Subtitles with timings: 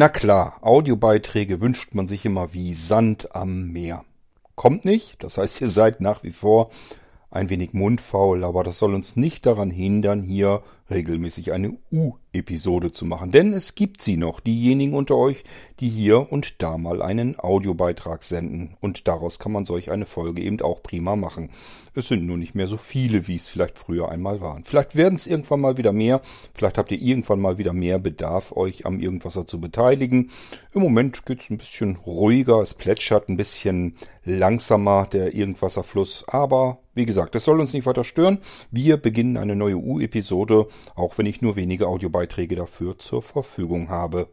[0.00, 4.04] Na klar, Audiobeiträge wünscht man sich immer wie Sand am Meer.
[4.54, 6.70] Kommt nicht, das heißt, ihr seid nach wie vor
[7.32, 13.04] ein wenig mundfaul, aber das soll uns nicht daran hindern, hier regelmäßig eine U-Episode zu
[13.04, 13.30] machen.
[13.30, 15.44] Denn es gibt sie noch, diejenigen unter euch,
[15.80, 18.76] die hier und da mal einen Audiobeitrag senden.
[18.80, 21.50] Und daraus kann man solch eine Folge eben auch prima machen.
[21.94, 24.64] Es sind nur nicht mehr so viele, wie es vielleicht früher einmal waren.
[24.64, 26.20] Vielleicht werden es irgendwann mal wieder mehr.
[26.54, 30.30] Vielleicht habt ihr irgendwann mal wieder mehr Bedarf, euch am Irgendwasser zu beteiligen.
[30.72, 36.24] Im Moment geht es ein bisschen ruhiger, es plätschert ein bisschen langsamer, der Irgendwasserfluss.
[36.28, 38.38] Aber wie gesagt, es soll uns nicht weiter stören.
[38.70, 44.28] Wir beginnen eine neue U-Episode, auch wenn ich nur wenige Audiobeiträge dafür zur Verfügung habe.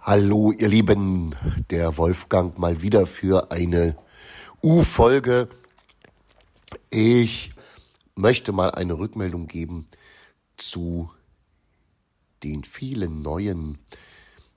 [0.00, 1.34] Hallo, ihr Lieben,
[1.70, 3.96] der Wolfgang mal wieder für eine
[4.62, 5.48] U-Folge
[6.90, 7.50] ich
[8.16, 9.86] möchte mal eine Rückmeldung geben
[10.56, 11.10] zu
[12.42, 13.78] den vielen neuen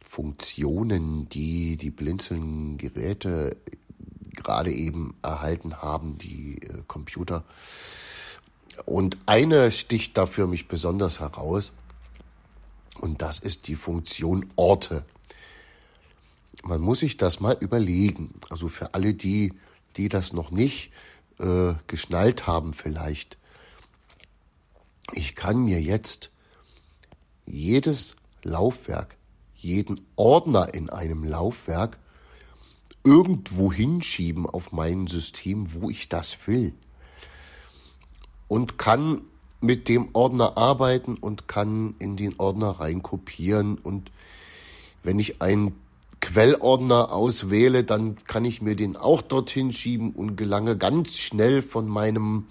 [0.02, 3.56] Funktionen, die die Blinzeln-Geräte
[4.32, 7.46] gerade eben erhalten haben, die äh, Computer.
[8.86, 11.74] Und eine sticht da für mich besonders heraus,
[13.00, 15.06] und das ist die Funktion Orte.
[16.64, 18.34] Man muss sich das mal überlegen.
[18.50, 19.54] Also für alle die,
[19.96, 20.92] die das noch nicht
[21.40, 23.38] äh, geschnallt haben vielleicht.
[25.14, 26.32] Ich kann mir jetzt
[27.46, 29.18] jedes Laufwerk,
[29.56, 31.98] jeden Ordner in einem Laufwerk
[33.04, 36.74] irgendwo hinschieben auf mein System, wo ich das will.
[38.48, 39.22] Und kann
[39.62, 43.78] mit dem Ordner arbeiten und kann in den Ordner reinkopieren.
[43.78, 44.12] Und
[45.04, 45.76] wenn ich ein
[46.22, 51.88] Quellordner auswähle, dann kann ich mir den auch dorthin schieben und gelange ganz schnell von
[51.88, 52.48] meinem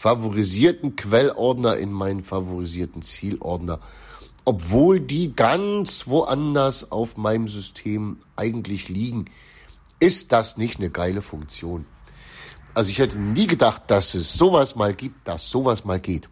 [0.00, 3.80] favorisierten Quellordner in meinen favorisierten Zielordner,
[4.46, 9.26] obwohl die ganz woanders auf meinem System eigentlich liegen.
[9.98, 11.84] Ist das nicht eine geile Funktion?
[12.72, 16.30] Also ich hätte nie gedacht, dass es sowas mal gibt, dass sowas mal geht.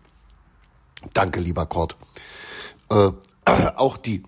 [1.13, 1.95] Danke, lieber Kurt.
[2.89, 3.11] Äh,
[3.77, 4.23] auch die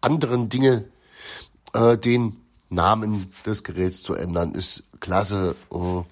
[0.00, 0.88] anderen Dinge,
[1.74, 2.38] äh, den
[2.70, 5.56] Namen des Geräts zu ändern, ist klasse.
[5.70, 6.04] Äh,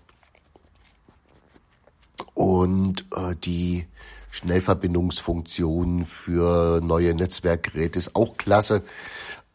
[2.34, 3.86] und äh, die
[4.30, 8.82] Schnellverbindungsfunktion für neue Netzwerkgeräte ist auch klasse.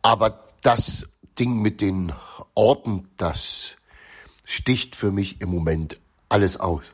[0.01, 1.07] Aber das
[1.39, 2.13] Ding mit den
[2.53, 3.75] Orten, das
[4.43, 5.99] sticht für mich im Moment
[6.29, 6.93] alles aus.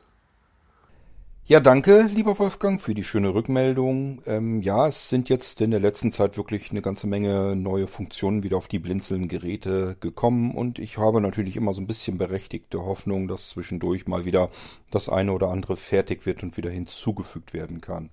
[1.51, 4.22] Ja, danke, lieber Wolfgang, für die schöne Rückmeldung.
[4.25, 8.41] Ähm, ja, es sind jetzt in der letzten Zeit wirklich eine ganze Menge neue Funktionen
[8.41, 13.28] wieder auf die Blinzeln-Geräte gekommen und ich habe natürlich immer so ein bisschen berechtigte Hoffnung,
[13.28, 14.50] dass zwischendurch mal wieder
[14.91, 18.11] das eine oder andere fertig wird und wieder hinzugefügt werden kann.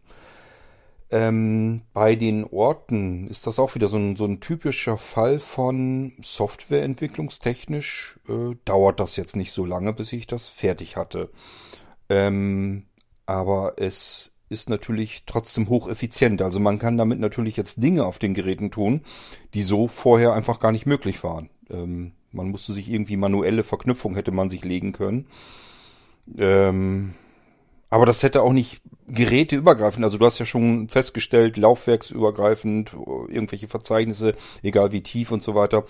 [1.12, 6.12] Ähm, bei den Orten ist das auch wieder so ein, so ein typischer Fall von
[6.22, 8.18] Softwareentwicklungstechnisch.
[8.28, 11.30] Äh, dauert das jetzt nicht so lange, bis ich das fertig hatte.
[12.08, 12.87] Ähm,
[13.28, 16.40] aber es ist natürlich trotzdem hocheffizient.
[16.40, 19.02] Also man kann damit natürlich jetzt Dinge auf den Geräten tun,
[19.52, 21.50] die so vorher einfach gar nicht möglich waren.
[21.68, 25.26] Ähm, man musste sich irgendwie manuelle Verknüpfung hätte man sich legen können.
[26.38, 27.12] Ähm,
[27.90, 32.94] aber das hätte auch nicht geräteübergreifend, also du hast ja schon festgestellt, laufwerksübergreifend,
[33.28, 35.84] irgendwelche Verzeichnisse, egal wie tief und so weiter.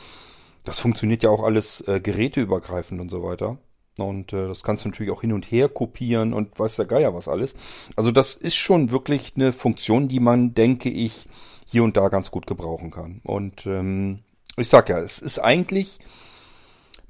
[0.64, 3.58] Das funktioniert ja auch alles äh, geräteübergreifend und so weiter.
[4.06, 7.14] Und äh, das kannst du natürlich auch hin und her kopieren und weiß der Geier
[7.14, 7.54] was alles.
[7.96, 11.28] Also das ist schon wirklich eine Funktion, die man, denke ich,
[11.66, 13.20] hier und da ganz gut gebrauchen kann.
[13.24, 14.20] Und ähm,
[14.56, 15.98] ich sag ja, es ist eigentlich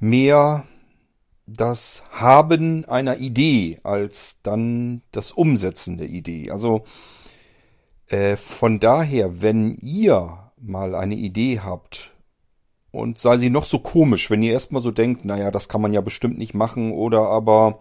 [0.01, 0.65] mehr
[1.47, 6.51] das Haben einer Idee als dann das Umsetzen der Idee.
[6.51, 6.85] Also
[8.09, 12.13] äh, von daher, wenn ihr mal eine Idee habt,
[12.91, 15.93] und sei sie noch so komisch, wenn ihr erstmal so denkt, naja, das kann man
[15.93, 17.81] ja bestimmt nicht machen oder aber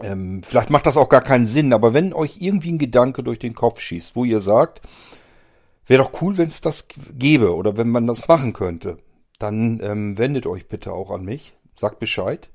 [0.00, 3.38] ähm, vielleicht macht das auch gar keinen Sinn, aber wenn euch irgendwie ein Gedanke durch
[3.38, 4.80] den Kopf schießt, wo ihr sagt,
[5.86, 8.98] wäre doch cool, wenn es das gäbe oder wenn man das machen könnte,
[9.38, 12.50] dann ähm, wendet euch bitte auch an mich, sagt Bescheid.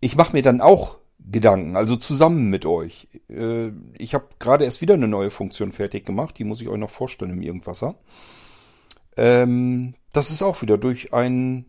[0.00, 0.98] Ich mache mir dann auch
[1.30, 3.08] Gedanken, also zusammen mit euch.
[3.28, 6.78] Äh, ich habe gerade erst wieder eine neue Funktion fertig gemacht, die muss ich euch
[6.78, 7.94] noch vorstellen im Irgendwasser.
[9.16, 11.66] Ähm, das ist auch wieder durch einen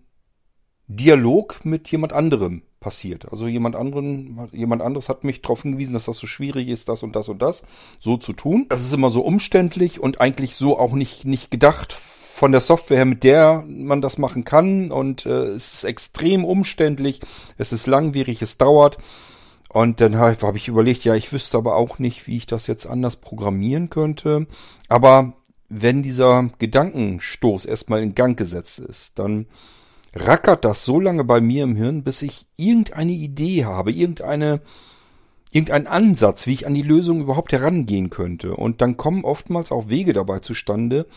[0.88, 3.32] Dialog mit jemand anderem passiert.
[3.32, 7.02] Also jemand anderen, jemand anderes hat mich darauf hingewiesen, dass das so schwierig ist, das
[7.02, 7.64] und das und das
[8.00, 8.68] so zu tun.
[8.70, 13.06] Das ist immer so umständlich und eigentlich so auch nicht, nicht gedacht von der Software,
[13.06, 14.92] mit der man das machen kann.
[14.92, 17.22] Und äh, es ist extrem umständlich,
[17.58, 18.98] es ist langwierig, es dauert.
[19.70, 22.68] Und dann habe hab ich überlegt, ja, ich wüsste aber auch nicht, wie ich das
[22.68, 24.46] jetzt anders programmieren könnte.
[24.88, 25.34] Aber
[25.74, 29.48] wenn dieser Gedankenstoß erstmal in Gang gesetzt ist, dann
[30.16, 34.62] rackert das so lange bei mir im Hirn, bis ich irgendeine Idee habe, irgendeine,
[35.52, 38.56] irgendeinen Ansatz, wie ich an die Lösung überhaupt herangehen könnte.
[38.56, 41.08] Und dann kommen oftmals auch Wege dabei zustande,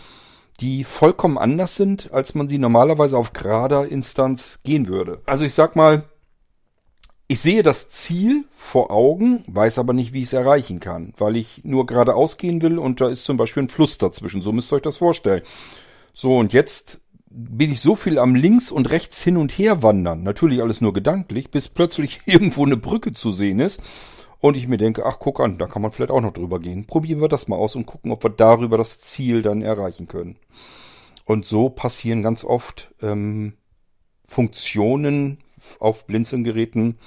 [0.60, 5.20] die vollkommen anders sind, als man sie normalerweise auf gerader Instanz gehen würde.
[5.26, 6.04] Also ich sag mal,
[7.28, 11.36] ich sehe das Ziel vor Augen, weiß aber nicht, wie ich es erreichen kann, weil
[11.36, 14.42] ich nur geradeaus gehen will und da ist zum Beispiel ein Fluss dazwischen.
[14.42, 15.42] So müsst ihr euch das vorstellen.
[16.12, 20.22] So, und jetzt bin ich so viel am links und rechts hin und her wandern,
[20.22, 23.82] natürlich alles nur gedanklich, bis plötzlich irgendwo eine Brücke zu sehen ist
[24.38, 26.86] und ich mir denke, ach guck an, da kann man vielleicht auch noch drüber gehen.
[26.86, 30.36] Probieren wir das mal aus und gucken, ob wir darüber das Ziel dann erreichen können.
[31.24, 33.54] Und so passieren ganz oft ähm,
[34.26, 35.38] Funktionen
[35.78, 36.98] auf Blinzelgeräten,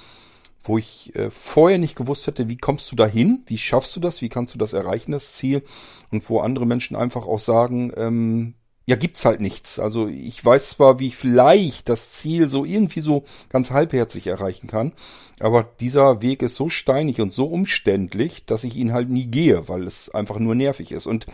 [0.62, 4.00] wo ich äh, vorher nicht gewusst hätte, wie kommst du da hin, wie schaffst du
[4.00, 5.62] das, wie kannst du das erreichen, das Ziel,
[6.10, 8.54] und wo andere Menschen einfach auch sagen, ähm,
[8.86, 9.78] ja, gibt's halt nichts.
[9.78, 14.66] Also ich weiß zwar, wie ich vielleicht das Ziel so irgendwie so ganz halbherzig erreichen
[14.66, 14.92] kann,
[15.38, 19.68] aber dieser Weg ist so steinig und so umständlich, dass ich ihn halt nie gehe,
[19.68, 21.06] weil es einfach nur nervig ist.
[21.06, 21.26] Und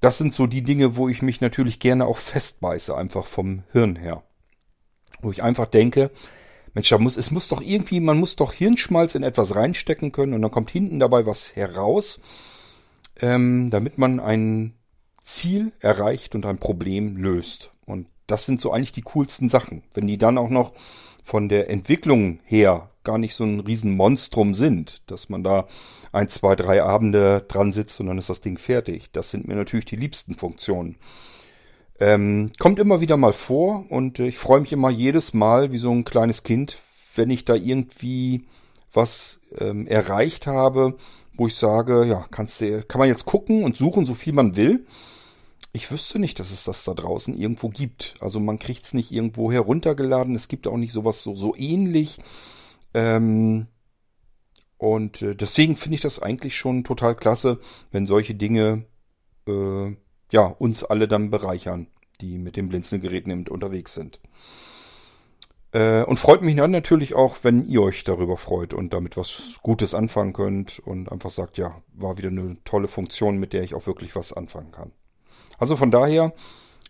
[0.00, 3.96] das sind so die Dinge, wo ich mich natürlich gerne auch festbeiße, einfach vom Hirn
[3.96, 4.22] her.
[5.22, 6.10] Wo ich einfach denke,
[6.74, 10.34] Mensch, da muss, es muss doch irgendwie, man muss doch Hirnschmalz in etwas reinstecken können
[10.34, 12.20] und dann kommt hinten dabei was heraus,
[13.20, 14.74] ähm, damit man ein
[15.22, 17.72] Ziel erreicht und ein Problem löst.
[17.86, 19.82] Und das sind so eigentlich die coolsten Sachen.
[19.94, 20.72] Wenn die dann auch noch
[21.24, 25.66] von der Entwicklung her gar nicht so ein Riesenmonstrum sind, dass man da
[26.12, 29.10] ein, zwei, drei Abende dran sitzt und dann ist das Ding fertig.
[29.12, 30.96] Das sind mir natürlich die liebsten Funktionen.
[32.00, 35.90] Ähm, kommt immer wieder mal vor und ich freue mich immer jedes Mal wie so
[35.90, 36.78] ein kleines Kind,
[37.14, 38.46] wenn ich da irgendwie
[38.92, 40.96] was ähm, erreicht habe,
[41.34, 44.56] wo ich sage, ja, kannst du, kann man jetzt gucken und suchen, so viel man
[44.56, 44.86] will
[45.72, 48.16] ich wüsste nicht, dass es das da draußen irgendwo gibt.
[48.20, 50.34] Also man kriegt es nicht irgendwo heruntergeladen.
[50.34, 52.18] Es gibt auch nicht sowas so, so ähnlich.
[52.92, 53.68] Ähm,
[54.78, 57.60] und äh, deswegen finde ich das eigentlich schon total klasse,
[57.92, 58.84] wenn solche Dinge
[59.46, 59.94] äh,
[60.30, 61.86] ja uns alle dann bereichern,
[62.20, 64.20] die mit dem Blinzelgerät eben unterwegs sind.
[65.72, 69.58] Äh, und freut mich dann natürlich auch, wenn ihr euch darüber freut und damit was
[69.62, 73.74] Gutes anfangen könnt und einfach sagt, ja, war wieder eine tolle Funktion, mit der ich
[73.74, 74.92] auch wirklich was anfangen kann.
[75.58, 76.32] Also von daher,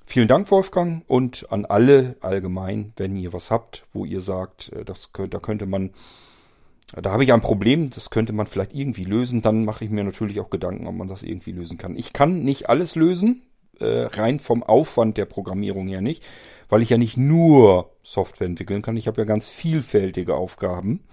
[0.05, 4.85] vielen Dank, Wolfgang, und an alle allgemein, wenn ihr was habt, wo ihr sagt, äh,
[4.85, 5.91] das könnte, da könnte man,
[6.97, 10.05] da habe ich ein Problem, das könnte man vielleicht irgendwie lösen, dann mache ich mir
[10.05, 11.97] natürlich auch Gedanken, ob man das irgendwie lösen kann.
[11.97, 13.43] Ich kann nicht alles lösen,
[13.79, 16.25] äh, rein vom Aufwand der Programmierung her nicht,
[16.69, 18.97] weil ich ja nicht nur Software entwickeln kann.
[18.97, 21.05] Ich habe ja ganz vielfältige Aufgaben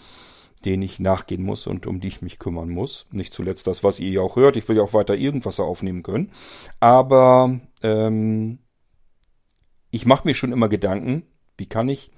[0.66, 3.08] denen ich nachgehen muss und um die ich mich kümmern muss.
[3.12, 4.56] Nicht zuletzt das, was ihr ja auch hört.
[4.58, 6.32] Ich will ja auch weiter irgendwas aufnehmen können.
[6.80, 8.60] Aber ähm,
[9.92, 11.24] ich mache mir schon immer Gedanken,
[11.58, 12.12] wie kann ich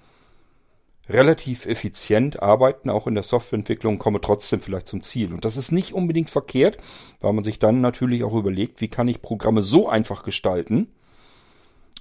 [1.09, 5.33] relativ effizient arbeiten, auch in der Softwareentwicklung, komme trotzdem vielleicht zum Ziel.
[5.33, 6.77] Und das ist nicht unbedingt verkehrt,
[7.19, 10.87] weil man sich dann natürlich auch überlegt, wie kann ich Programme so einfach gestalten,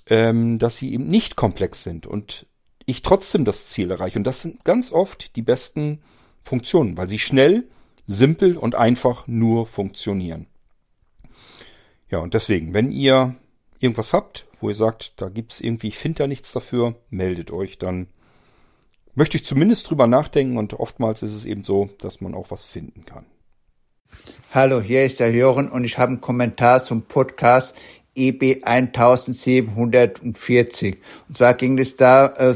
[0.06, 2.46] ähm, dass sie eben nicht komplex sind und
[2.84, 4.18] ich trotzdem das Ziel erreiche.
[4.18, 6.00] Und das sind ganz oft die besten
[6.42, 7.68] Funktionen, weil sie schnell,
[8.06, 10.46] simpel und einfach nur funktionieren.
[12.10, 13.36] Ja, und deswegen, wenn ihr
[13.80, 17.78] irgendwas habt, wo ihr sagt, da gibt's irgendwie, ich finde da nichts dafür, meldet euch,
[17.78, 18.08] dann
[19.18, 22.62] möchte ich zumindest drüber nachdenken und oftmals ist es eben so, dass man auch was
[22.62, 23.24] finden kann.
[24.54, 27.74] Hallo, hier ist der Jörn und ich habe einen Kommentar zum Podcast
[28.14, 30.98] EB 1740.
[31.26, 32.54] Und zwar ging es da äh,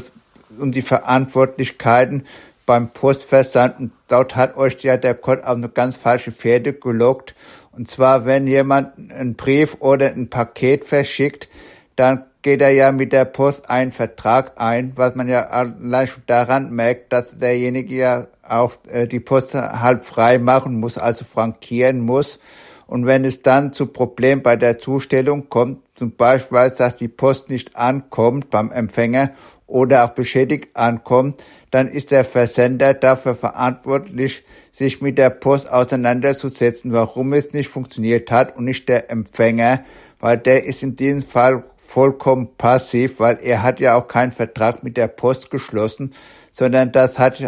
[0.57, 2.25] um die Verantwortlichkeiten
[2.65, 7.35] beim Postversand und dort hat euch ja der Code auf eine ganz falsche Pferde gelockt.
[7.73, 11.49] Und zwar, wenn jemand einen Brief oder ein Paket verschickt,
[11.97, 16.23] dann geht er ja mit der Post einen Vertrag ein, was man ja allein schon
[16.27, 22.01] daran merkt, dass derjenige ja auch äh, die Post halb frei machen muss, also frankieren
[22.01, 22.39] muss.
[22.85, 27.49] Und wenn es dann zu Problemen bei der Zustellung kommt, zum Beispiel, dass die Post
[27.49, 29.31] nicht ankommt beim Empfänger
[29.65, 36.91] oder auch beschädigt ankommt, dann ist der Versender dafür verantwortlich, sich mit der Post auseinanderzusetzen,
[36.91, 39.85] warum es nicht funktioniert hat und nicht der Empfänger,
[40.19, 44.83] weil der ist in diesem Fall vollkommen passiv, weil er hat ja auch keinen Vertrag
[44.83, 46.13] mit der Post geschlossen,
[46.51, 47.39] sondern das hat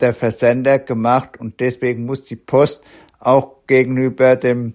[0.00, 2.82] der Versender gemacht und deswegen muss die Post
[3.20, 4.74] auch gegenüber dem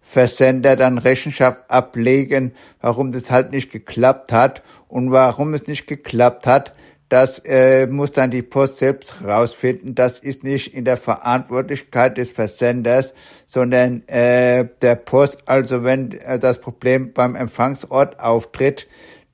[0.00, 4.62] Versender dann Rechenschaft ablegen, warum das halt nicht geklappt hat.
[4.86, 6.72] Und warum es nicht geklappt hat,
[7.08, 9.94] das äh, muss dann die Post selbst rausfinden.
[9.94, 13.14] Das ist nicht in der Verantwortlichkeit des Versenders,
[13.46, 15.38] sondern äh, der Post.
[15.46, 18.86] Also wenn äh, das Problem beim Empfangsort auftritt,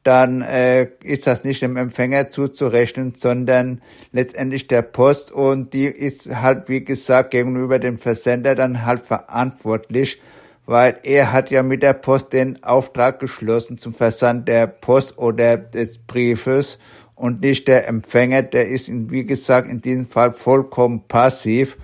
[0.04, 3.80] dann äh, ist das nicht dem Empfänger zuzurechnen, sondern
[4.12, 10.20] letztendlich der Post und die ist halt, wie gesagt, gegenüber dem Versender dann halt verantwortlich,
[10.66, 15.56] weil er hat ja mit der Post den Auftrag geschlossen zum Versand der Post oder
[15.56, 16.78] des Briefes
[17.14, 21.76] und nicht der Empfänger, der ist, wie gesagt, in diesem Fall vollkommen passiv.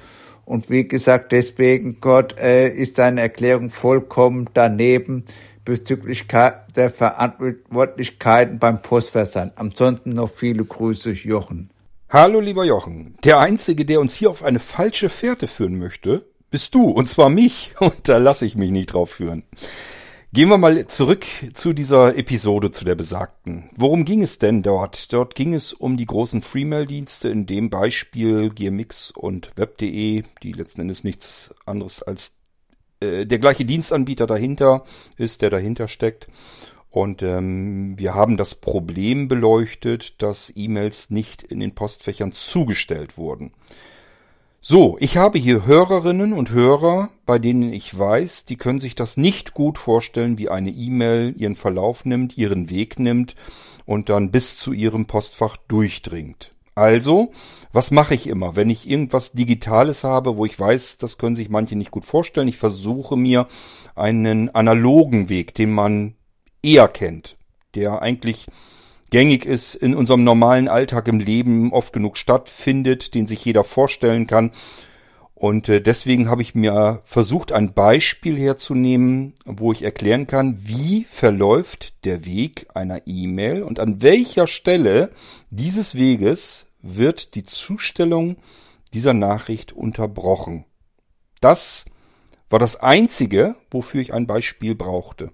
[0.44, 5.24] Und wie gesagt, deswegen Gott äh, ist seine Erklärung vollkommen daneben
[5.64, 9.52] bezüglich der Verantwortlichkeiten beim Postversand.
[9.56, 11.70] Ansonsten noch viele Grüße, Jochen.
[12.08, 13.14] Hallo, lieber Jochen.
[13.22, 17.30] Der Einzige, der uns hier auf eine falsche Fährte führen möchte, bist du, und zwar
[17.30, 17.74] mich.
[17.80, 19.44] Und da lasse ich mich nicht drauf führen.
[20.32, 23.68] Gehen wir mal zurück zu dieser Episode, zu der besagten.
[23.74, 25.12] Worum ging es denn dort?
[25.12, 30.82] Dort ging es um die großen Freemail-Dienste, in dem Beispiel GMX und Web.de, die letzten
[30.82, 32.36] Endes nichts anderes als
[33.00, 34.84] äh, der gleiche Dienstanbieter dahinter
[35.16, 36.28] ist, der dahinter steckt.
[36.90, 43.52] Und ähm, wir haben das Problem beleuchtet, dass E-Mails nicht in den Postfächern zugestellt wurden.
[44.62, 49.16] So, ich habe hier Hörerinnen und Hörer, bei denen ich weiß, die können sich das
[49.16, 53.36] nicht gut vorstellen, wie eine E-Mail ihren Verlauf nimmt, ihren Weg nimmt
[53.86, 56.52] und dann bis zu ihrem Postfach durchdringt.
[56.74, 57.32] Also,
[57.72, 61.48] was mache ich immer, wenn ich irgendwas Digitales habe, wo ich weiß, das können sich
[61.48, 62.46] manche nicht gut vorstellen.
[62.46, 63.48] Ich versuche mir
[63.94, 66.16] einen analogen Weg, den man
[66.62, 67.38] eher kennt,
[67.74, 68.46] der eigentlich
[69.10, 74.26] gängig ist, in unserem normalen Alltag im Leben oft genug stattfindet, den sich jeder vorstellen
[74.26, 74.52] kann.
[75.34, 81.04] Und äh, deswegen habe ich mir versucht, ein Beispiel herzunehmen, wo ich erklären kann, wie
[81.04, 85.10] verläuft der Weg einer E-Mail und an welcher Stelle
[85.50, 88.36] dieses Weges wird die Zustellung
[88.92, 90.66] dieser Nachricht unterbrochen.
[91.40, 91.86] Das
[92.50, 95.32] war das Einzige, wofür ich ein Beispiel brauchte.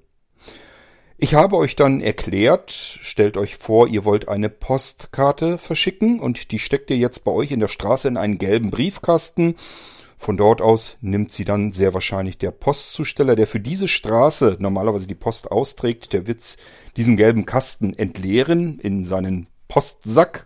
[1.19, 6.59] Ich habe euch dann erklärt, stellt euch vor, ihr wollt eine Postkarte verschicken und die
[6.59, 9.55] steckt ihr jetzt bei euch in der Straße in einen gelben Briefkasten.
[10.19, 15.07] Von dort aus nimmt sie dann sehr wahrscheinlich der Postzusteller, der für diese Straße normalerweise
[15.07, 16.59] die Post austrägt, der wird
[16.99, 20.45] diesen gelben Kasten entleeren in seinen Postsack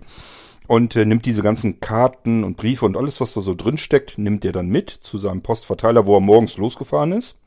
[0.68, 4.18] und äh, nimmt diese ganzen Karten und Briefe und alles, was da so drin steckt,
[4.18, 7.39] nimmt er dann mit zu seinem Postverteiler, wo er morgens losgefahren ist.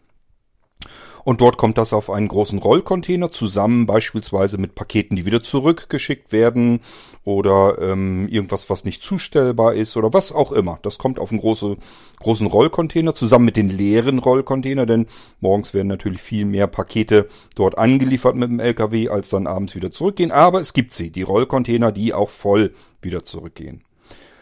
[1.24, 6.32] Und dort kommt das auf einen großen Rollcontainer zusammen, beispielsweise mit Paketen, die wieder zurückgeschickt
[6.32, 6.82] werden
[7.24, 10.80] oder ähm, irgendwas, was nicht zustellbar ist oder was auch immer.
[10.82, 11.78] Das kommt auf einen große,
[12.20, 15.08] großen Rollcontainer zusammen mit den leeren Rollcontainer, denn
[15.40, 19.92] morgens werden natürlich viel mehr Pakete dort angeliefert mit dem LKW, als dann abends wieder
[19.92, 20.32] zurückgehen.
[20.32, 23.84] Aber es gibt sie, die Rollcontainer, die auch voll wieder zurückgehen.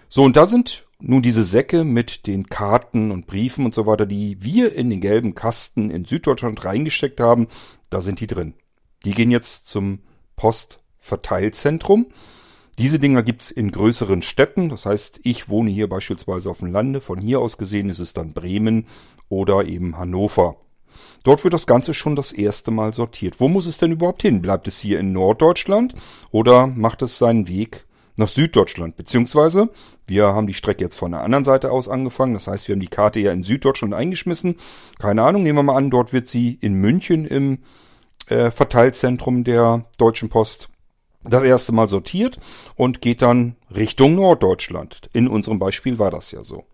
[0.10, 4.06] So, und da sind nun diese Säcke mit den Karten und Briefen und so weiter,
[4.06, 7.48] die wir in den gelben Kasten in Süddeutschland reingesteckt haben,
[7.90, 8.54] da sind die drin.
[9.04, 10.00] Die gehen jetzt zum
[10.36, 12.08] Postverteilzentrum.
[12.78, 14.70] Diese Dinger gibt's in größeren Städten.
[14.70, 17.02] Das heißt, ich wohne hier beispielsweise auf dem Lande.
[17.02, 18.88] Von hier aus gesehen ist es dann Bremen
[19.30, 20.58] oder eben Hannover.
[21.24, 23.40] Dort wird das Ganze schon das erste Mal sortiert.
[23.40, 24.42] Wo muss es denn überhaupt hin?
[24.42, 25.94] Bleibt es hier in Norddeutschland
[26.32, 27.86] oder macht es seinen Weg
[28.18, 28.96] nach Süddeutschland.
[28.96, 29.70] Beziehungsweise,
[30.08, 32.34] wir haben die Strecke jetzt von der anderen Seite aus angefangen.
[32.34, 34.56] Das heißt, wir haben die Karte ja in Süddeutschland eingeschmissen.
[35.00, 37.60] Keine Ahnung, nehmen wir mal an, dort wird sie in München im
[38.28, 40.70] äh, Verteilzentrum der Deutschen Post
[41.24, 42.40] das erste Mal sortiert
[42.76, 45.10] und geht dann Richtung Norddeutschland.
[45.14, 46.66] In unserem Beispiel war das ja so.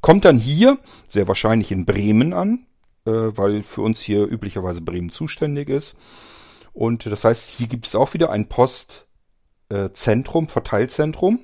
[0.00, 2.66] Kommt dann hier, sehr wahrscheinlich in Bremen an,
[3.06, 5.96] äh, weil für uns hier üblicherweise Bremen zuständig ist.
[6.72, 9.06] Und das heißt, hier gibt es auch wieder ein Post
[9.72, 11.40] äh, Zentrum, Verteilzentrum.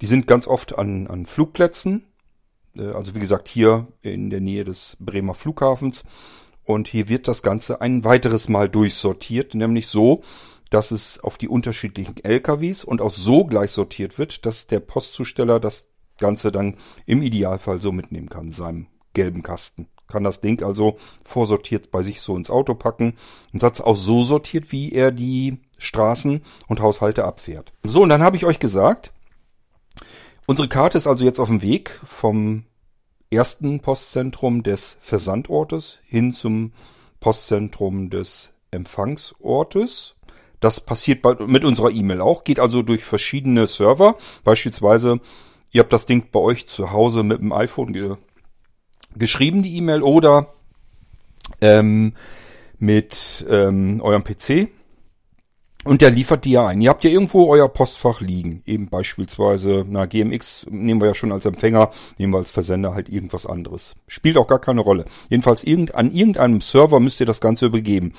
[0.00, 2.06] Die sind ganz oft an, an Flugplätzen.
[2.76, 6.04] Äh, also wie gesagt, hier in der Nähe des Bremer Flughafens.
[6.62, 10.22] Und hier wird das Ganze ein weiteres Mal durchsortiert, nämlich so,
[10.70, 15.60] dass es auf die unterschiedlichen LKWs und auch so gleich sortiert wird, dass der Postzusteller
[15.60, 19.88] das Ganze dann im Idealfall so mitnehmen kann, in seinem gelben Kasten.
[20.06, 23.14] Kann das Ding also vorsortiert bei sich so ins Auto packen
[23.52, 27.72] und hat es auch so sortiert, wie er die Straßen und Haushalte abfährt.
[27.82, 29.12] So, und dann habe ich euch gesagt,
[30.46, 32.64] unsere Karte ist also jetzt auf dem Weg vom
[33.30, 36.72] ersten Postzentrum des Versandortes hin zum
[37.20, 40.14] Postzentrum des Empfangsortes.
[40.60, 44.16] Das passiert bei, mit unserer E-Mail auch, geht also durch verschiedene Server.
[44.44, 45.20] Beispielsweise,
[45.72, 48.16] ihr habt das Ding bei euch zu Hause mit dem iPhone ge
[49.16, 50.54] geschrieben, die E-Mail, oder
[51.60, 52.14] ähm,
[52.78, 54.68] mit ähm, eurem PC.
[55.84, 56.80] Und der liefert die ja ein.
[56.80, 58.62] Ihr habt ja irgendwo euer Postfach liegen.
[58.64, 63.10] Eben beispielsweise, na, GMX nehmen wir ja schon als Empfänger, nehmen wir als Versender halt
[63.10, 63.94] irgendwas anderes.
[64.06, 65.04] Spielt auch gar keine Rolle.
[65.28, 68.14] Jedenfalls irgend, an irgendeinem Server müsst ihr das Ganze übergeben.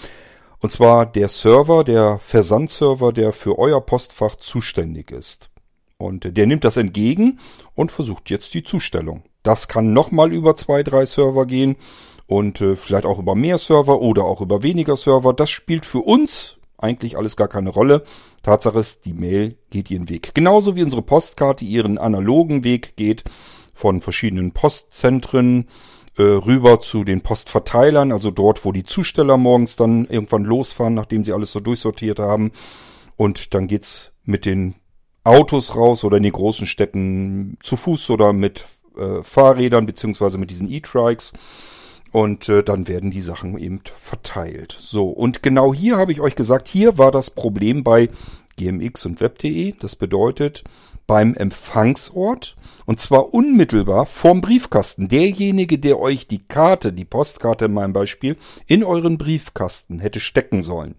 [0.59, 5.49] Und zwar der Server, der Versandserver, der für euer Postfach zuständig ist.
[5.97, 7.39] Und der nimmt das entgegen
[7.73, 9.23] und versucht jetzt die Zustellung.
[9.43, 11.77] Das kann nochmal über zwei, drei Server gehen
[12.27, 15.33] und äh, vielleicht auch über mehr Server oder auch über weniger Server.
[15.33, 18.03] Das spielt für uns eigentlich alles gar keine Rolle.
[18.43, 20.33] Tatsache ist, die Mail geht ihren Weg.
[20.33, 23.23] Genauso wie unsere Postkarte ihren analogen Weg geht
[23.73, 25.67] von verschiedenen Postzentren
[26.17, 31.23] äh, rüber zu den Postverteilern, also dort, wo die Zusteller morgens dann irgendwann losfahren, nachdem
[31.25, 32.51] sie alles so durchsortiert haben.
[33.17, 34.75] Und dann geht's mit den
[35.23, 38.65] Autos raus oder in den großen Städten zu Fuß oder mit
[38.97, 41.33] äh, Fahrrädern beziehungsweise mit diesen E-Trikes.
[42.15, 44.73] Und äh, dann werden die Sachen eben verteilt.
[44.79, 48.07] So, und genau hier habe ich euch gesagt, hier war das Problem bei
[48.55, 49.73] gmx und web.de.
[49.81, 50.63] Das bedeutet
[51.07, 52.55] beim Empfangsort
[52.85, 55.09] und zwar unmittelbar vorm Briefkasten.
[55.09, 60.63] Derjenige, der euch die Karte, die Postkarte in meinem Beispiel, in euren Briefkasten hätte stecken
[60.63, 60.95] sollen,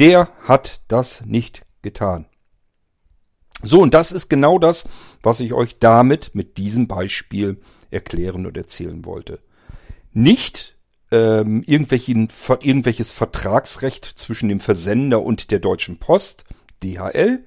[0.00, 2.26] der hat das nicht getan.
[3.62, 4.88] So, und das ist genau das,
[5.22, 7.60] was ich euch damit mit diesem Beispiel
[7.92, 9.38] erklären und erzählen wollte
[10.18, 10.76] nicht
[11.10, 12.28] ähm, irgendwelchen,
[12.60, 16.44] irgendwelches Vertragsrecht zwischen dem Versender und der Deutschen Post,
[16.82, 17.44] DHL,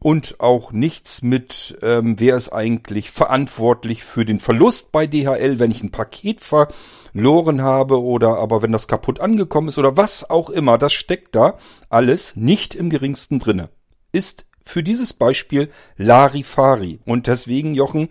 [0.00, 5.70] und auch nichts mit, ähm, wer ist eigentlich verantwortlich für den Verlust bei DHL, wenn
[5.70, 10.50] ich ein Paket verloren habe oder aber wenn das kaputt angekommen ist oder was auch
[10.50, 11.56] immer, das steckt da
[11.88, 13.68] alles nicht im geringsten drinne.
[14.10, 16.98] Ist für dieses Beispiel Larifari.
[17.04, 18.08] Und deswegen, Jochen,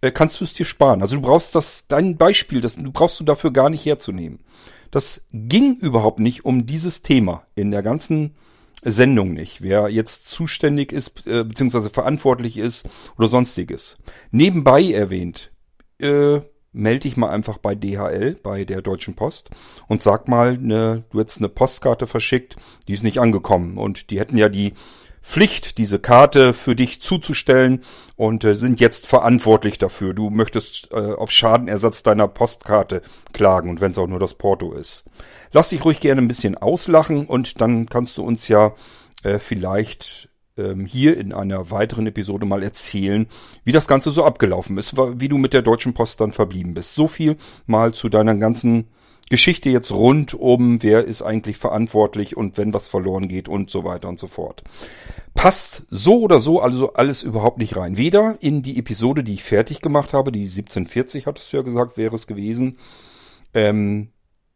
[0.00, 1.02] äh, kannst du es dir sparen.
[1.02, 4.40] Also du brauchst das, dein Beispiel, das brauchst du dafür gar nicht herzunehmen.
[4.90, 8.34] Das ging überhaupt nicht um dieses Thema in der ganzen
[8.84, 13.98] Sendung nicht, wer jetzt zuständig ist, äh, beziehungsweise verantwortlich ist oder sonstiges.
[14.30, 15.50] Nebenbei erwähnt,
[15.98, 16.40] äh,
[16.72, 19.50] melde dich mal einfach bei DHL, bei der Deutschen Post
[19.88, 22.56] und sag mal, ne, du hättest eine Postkarte verschickt,
[22.86, 24.74] die ist nicht angekommen und die hätten ja die
[25.28, 27.82] Pflicht, diese Karte für dich zuzustellen
[28.16, 30.14] und äh, sind jetzt verantwortlich dafür.
[30.14, 33.02] Du möchtest äh, auf Schadenersatz deiner Postkarte
[33.34, 35.04] klagen und wenn es auch nur das Porto ist.
[35.52, 38.72] Lass dich ruhig gerne ein bisschen auslachen und dann kannst du uns ja
[39.22, 43.26] äh, vielleicht ähm, hier in einer weiteren Episode mal erzählen,
[43.64, 46.94] wie das Ganze so abgelaufen ist, wie du mit der Deutschen Post dann verblieben bist.
[46.94, 47.36] So viel
[47.66, 48.88] mal zu deiner ganzen
[49.28, 53.84] Geschichte jetzt rund um, wer ist eigentlich verantwortlich und wenn was verloren geht und so
[53.84, 54.62] weiter und so fort.
[55.34, 57.96] Passt so oder so also alles überhaupt nicht rein.
[57.96, 61.96] Weder in die Episode, die ich fertig gemacht habe, die 1740 hattest du ja gesagt,
[61.96, 62.78] wäre es gewesen,
[63.54, 64.08] ähm,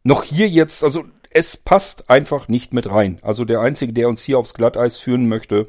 [0.03, 3.19] noch hier jetzt, also es passt einfach nicht mit rein.
[3.21, 5.67] Also der Einzige, der uns hier aufs Glatteis führen möchte,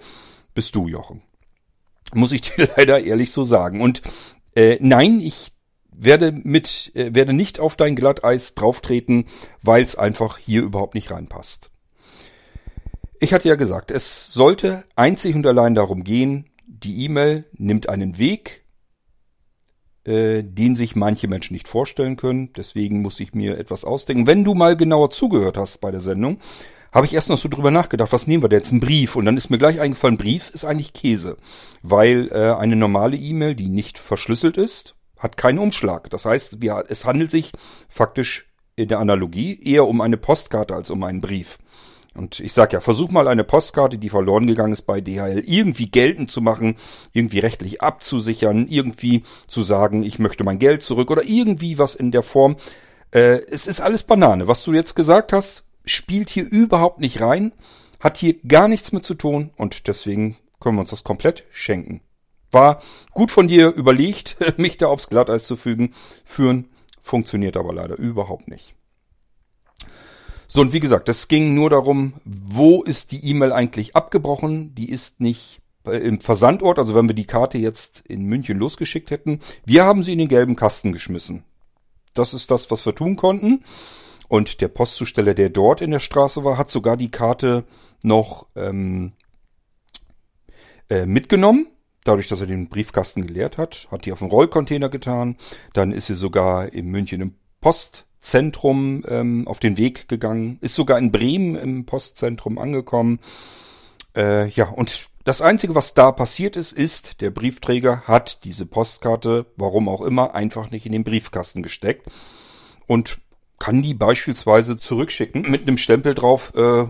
[0.55, 1.23] bist du, Jochen.
[2.13, 3.81] Muss ich dir leider ehrlich so sagen.
[3.81, 4.03] Und
[4.55, 5.54] äh, nein, ich
[5.97, 9.27] werde mit, äh, werde nicht auf dein Glatteis drauftreten,
[9.63, 11.71] weil es einfach hier überhaupt nicht reinpasst.
[13.21, 18.19] Ich hatte ja gesagt, es sollte einzig und allein darum gehen, die E-Mail nimmt einen
[18.19, 18.65] Weg,
[20.05, 22.53] äh, den sich manche Menschen nicht vorstellen können.
[22.53, 24.27] Deswegen muss ich mir etwas ausdenken.
[24.27, 26.39] Wenn du mal genauer zugehört hast bei der Sendung,
[26.93, 28.73] habe ich erst noch so drüber nachgedacht, was nehmen wir denn jetzt?
[28.73, 29.17] Ein Brief.
[29.17, 31.37] Und dann ist mir gleich eingefallen, Brief ist eigentlich Käse.
[31.83, 36.11] Weil äh, eine normale E-Mail, die nicht verschlüsselt ist, hat keinen Umschlag.
[36.11, 37.53] Das heißt, wir, es handelt sich
[37.89, 38.47] faktisch
[38.77, 41.59] in der Analogie eher um eine Postkarte als um einen Brief.
[42.15, 45.87] Und ich sag ja, versuch mal eine Postkarte, die verloren gegangen ist bei DHL, irgendwie
[45.87, 46.77] geltend zu machen,
[47.13, 52.13] irgendwie rechtlich abzusichern, irgendwie zu sagen, ich möchte mein Geld zurück oder irgendwie was in
[52.13, 52.57] der Form.
[53.11, 54.47] Äh, es ist alles Banane.
[54.47, 57.53] Was du jetzt gesagt hast, spielt hier überhaupt nicht rein,
[57.99, 62.01] hat hier gar nichts mit zu tun und deswegen können wir uns das komplett schenken.
[62.55, 62.81] War
[63.13, 65.93] gut von dir überlegt, mich da aufs Glatteis zu fügen,
[66.25, 66.69] führen,
[67.03, 68.75] funktioniert aber leider überhaupt nicht.
[70.47, 74.75] So, und wie gesagt, es ging nur darum, wo ist die E-Mail eigentlich abgebrochen?
[74.75, 79.41] Die ist nicht im Versandort, also wenn wir die Karte jetzt in München losgeschickt hätten.
[79.67, 81.45] Wir haben sie in den gelben Kasten geschmissen.
[82.15, 83.65] Das ist das, was wir tun konnten.
[84.29, 87.65] Und der Postzusteller, der dort in der Straße war, hat sogar die Karte
[88.03, 89.13] noch ähm,
[90.89, 91.67] äh, mitgenommen
[92.05, 95.37] dadurch, dass er den Briefkasten geleert hat, hat die auf den Rollcontainer getan.
[95.73, 100.75] Dann ist sie sogar in München im Post Postzentrum ähm, auf den Weg gegangen, ist
[100.75, 103.21] sogar in Bremen im Postzentrum angekommen.
[104.17, 109.45] Äh, ja, und das Einzige, was da passiert ist, ist, der Briefträger hat diese Postkarte,
[109.57, 112.07] warum auch immer, einfach nicht in den Briefkasten gesteckt
[112.87, 113.19] und
[113.59, 116.87] kann die beispielsweise zurückschicken mit einem Stempel drauf, äh,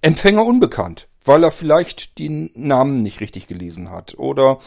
[0.00, 4.58] Empfänger unbekannt, weil er vielleicht den Namen nicht richtig gelesen hat oder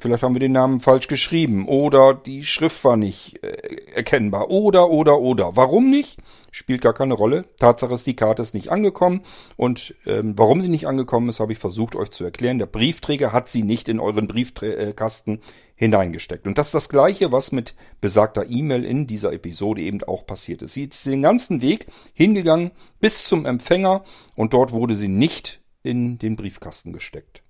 [0.00, 3.50] Vielleicht haben wir den Namen falsch geschrieben oder die Schrift war nicht äh,
[3.94, 5.56] erkennbar oder oder oder.
[5.56, 6.18] Warum nicht?
[6.50, 7.44] Spielt gar keine Rolle.
[7.58, 9.20] Tatsache ist, die Karte ist nicht angekommen
[9.58, 12.58] und ähm, warum sie nicht angekommen ist, habe ich versucht euch zu erklären.
[12.58, 15.40] Der Briefträger hat sie nicht in euren Briefkasten
[15.74, 16.46] hineingesteckt.
[16.46, 20.62] Und das ist das gleiche, was mit besagter E-Mail in dieser Episode eben auch passiert
[20.62, 20.72] ist.
[20.72, 22.70] Sie ist den ganzen Weg hingegangen
[23.00, 24.02] bis zum Empfänger
[24.34, 27.42] und dort wurde sie nicht in den Briefkasten gesteckt.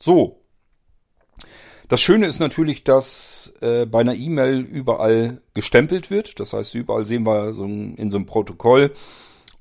[0.00, 0.42] So,
[1.92, 6.40] das Schöne ist natürlich, dass äh, bei einer E-Mail überall gestempelt wird.
[6.40, 8.92] Das heißt, überall sehen wir so ein, in so einem Protokoll,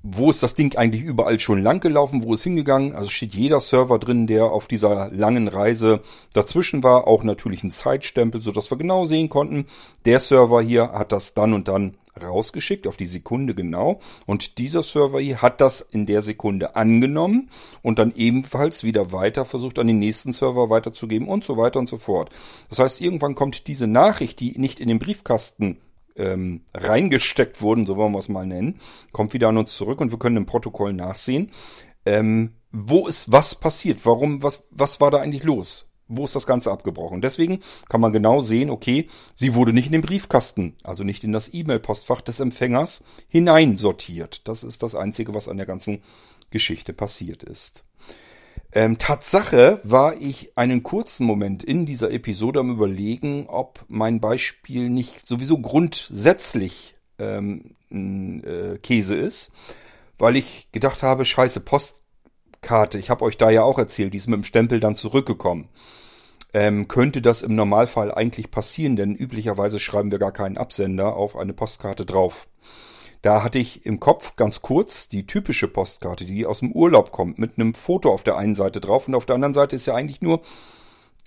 [0.01, 2.95] wo ist das Ding eigentlich überall schon lang gelaufen, wo ist hingegangen.
[2.95, 6.01] Also steht jeder Server drin, der auf dieser langen Reise
[6.33, 7.05] dazwischen war.
[7.05, 9.65] Auch natürlich ein Zeitstempel, sodass wir genau sehen konnten,
[10.05, 13.99] der Server hier hat das dann und dann rausgeschickt, auf die Sekunde genau.
[14.25, 17.49] Und dieser Server hier hat das in der Sekunde angenommen
[17.81, 21.87] und dann ebenfalls wieder weiter versucht, an den nächsten Server weiterzugeben und so weiter und
[21.87, 22.29] so fort.
[22.69, 25.77] Das heißt, irgendwann kommt diese Nachricht, die nicht in den Briefkasten
[26.15, 28.79] ähm, reingesteckt wurden, so wollen wir es mal nennen,
[29.11, 31.51] kommt wieder an uns zurück und wir können im Protokoll nachsehen,
[32.05, 35.90] ähm, wo ist was passiert, warum, was, was war da eigentlich los?
[36.11, 37.21] Wo ist das Ganze abgebrochen.
[37.21, 41.31] Deswegen kann man genau sehen, okay, sie wurde nicht in den Briefkasten, also nicht in
[41.31, 44.47] das E-Mail-Postfach des Empfängers hineinsortiert.
[44.47, 46.01] Das ist das Einzige, was an der ganzen
[46.49, 47.83] Geschichte passiert ist.
[48.73, 54.89] Ähm, Tatsache war ich einen kurzen Moment in dieser Episode am Überlegen, ob mein Beispiel
[54.89, 59.51] nicht sowieso grundsätzlich ähm, äh, Käse ist,
[60.17, 61.59] weil ich gedacht habe, scheiße,
[62.61, 65.69] Postkarte, ich habe euch da ja auch erzählt, die ist mit dem Stempel dann zurückgekommen
[66.53, 71.37] ähm, könnte das im Normalfall eigentlich passieren, denn üblicherweise schreiben wir gar keinen Absender auf
[71.37, 72.47] eine Postkarte drauf.
[73.21, 77.37] Da hatte ich im Kopf ganz kurz die typische Postkarte, die aus dem Urlaub kommt,
[77.37, 79.93] mit einem Foto auf der einen Seite drauf und auf der anderen Seite ist ja
[79.93, 80.41] eigentlich nur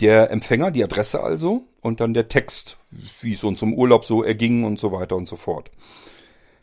[0.01, 2.79] der Empfänger, die Adresse also und dann der Text,
[3.21, 5.71] wie es uns im Urlaub so erging und so weiter und so fort.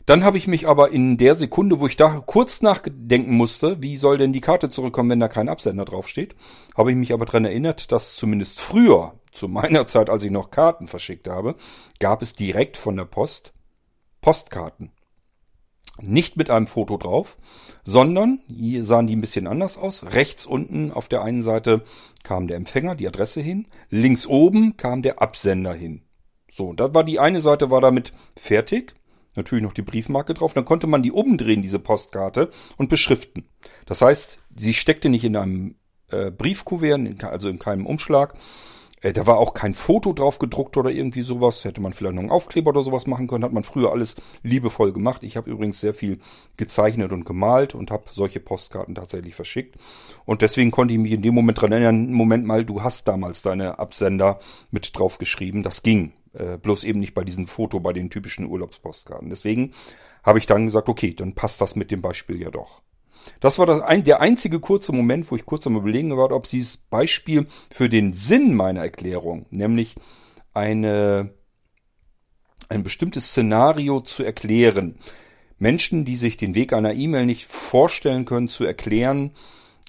[0.06, 3.96] Dann habe ich mich aber in der Sekunde, wo ich da kurz nachdenken musste, wie
[3.96, 6.34] soll denn die Karte zurückkommen, wenn da kein Absender draufsteht,
[6.76, 10.50] habe ich mich aber dran erinnert, dass zumindest früher, zu meiner Zeit, als ich noch
[10.50, 11.54] Karten verschickt habe,
[12.00, 13.54] gab es direkt von der Post
[14.20, 14.92] Postkarten.
[16.00, 17.36] Nicht mit einem Foto drauf,
[17.84, 20.14] sondern hier sahen die ein bisschen anders aus.
[20.14, 21.82] Rechts unten auf der einen Seite
[22.22, 23.66] kam der Empfänger, die Adresse hin.
[23.90, 26.02] Links oben kam der Absender hin.
[26.50, 28.94] So, da war die eine Seite war damit fertig
[29.36, 30.54] natürlich noch die Briefmarke drauf.
[30.54, 33.44] Dann konnte man die umdrehen, diese Postkarte, und beschriften.
[33.86, 35.74] Das heißt, sie steckte nicht in einem
[36.10, 38.34] äh, Briefkuvert, also in keinem Umschlag.
[39.02, 41.64] Äh, da war auch kein Foto drauf gedruckt oder irgendwie sowas.
[41.64, 43.44] Hätte man vielleicht noch einen Aufkleber oder sowas machen können.
[43.44, 45.22] Hat man früher alles liebevoll gemacht.
[45.22, 46.20] Ich habe übrigens sehr viel
[46.56, 49.76] gezeichnet und gemalt und habe solche Postkarten tatsächlich verschickt.
[50.24, 53.42] Und deswegen konnte ich mich in dem Moment dran erinnern, Moment mal, du hast damals
[53.42, 54.38] deine Absender
[54.70, 55.62] mit drauf geschrieben.
[55.62, 56.12] Das ging.
[56.34, 59.28] Äh, bloß eben nicht bei diesem Foto, bei den typischen Urlaubspostkarten.
[59.28, 59.72] Deswegen
[60.22, 62.82] habe ich dann gesagt, okay, dann passt das mit dem Beispiel ja doch.
[63.40, 66.48] Das war das ein, der einzige kurze Moment, wo ich kurz am überlegen war, ob
[66.48, 69.94] dieses Beispiel für den Sinn meiner Erklärung, nämlich
[70.54, 71.34] eine,
[72.68, 74.98] ein bestimmtes Szenario zu erklären,
[75.58, 79.32] Menschen, die sich den Weg einer E-Mail nicht vorstellen können, zu erklären,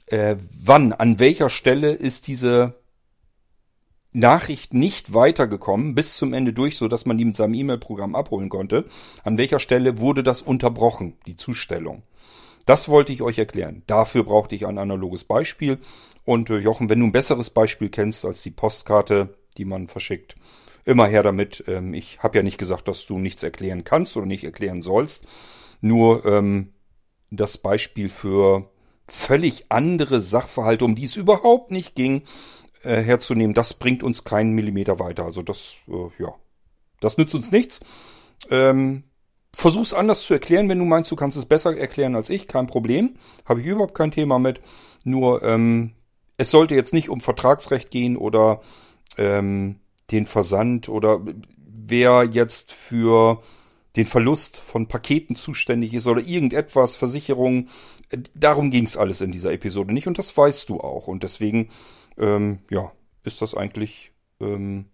[0.07, 2.82] äh, wann, an welcher Stelle ist diese
[4.13, 8.49] Nachricht nicht weitergekommen bis zum Ende durch, so dass man die mit seinem E-Mail-Programm abholen
[8.49, 8.85] konnte.
[9.23, 12.03] An welcher Stelle wurde das unterbrochen, die Zustellung?
[12.65, 13.83] Das wollte ich euch erklären.
[13.87, 15.79] Dafür brauchte ich ein analoges Beispiel.
[16.23, 20.35] Und äh, Jochen, wenn du ein besseres Beispiel kennst als die Postkarte, die man verschickt,
[20.85, 21.63] immer her damit.
[21.67, 25.25] Ähm, ich habe ja nicht gesagt, dass du nichts erklären kannst oder nicht erklären sollst.
[25.81, 26.73] Nur ähm,
[27.31, 28.69] das Beispiel für
[29.07, 32.23] völlig andere Sachverhalte, um die es überhaupt nicht ging,
[32.83, 35.25] äh, herzunehmen, das bringt uns keinen Millimeter weiter.
[35.25, 36.33] Also das, äh, ja,
[36.99, 37.81] das nützt uns nichts.
[38.49, 39.03] Ähm,
[39.55, 42.67] versuch's anders zu erklären, wenn du meinst, du kannst es besser erklären als ich, kein
[42.67, 43.15] Problem.
[43.45, 44.61] Habe ich überhaupt kein Thema mit.
[45.03, 45.93] Nur, ähm,
[46.37, 48.61] es sollte jetzt nicht um Vertragsrecht gehen oder
[49.17, 49.79] ähm,
[50.11, 51.21] den Versand oder
[51.57, 53.41] wer jetzt für
[53.95, 57.67] den Verlust von Paketen zuständig ist oder irgendetwas, Versicherung.
[58.09, 61.07] Äh, darum ging's alles in dieser Episode nicht und das weißt du auch.
[61.07, 61.69] Und deswegen
[62.17, 62.91] ähm, ja,
[63.23, 64.85] ist das eigentlich ähm,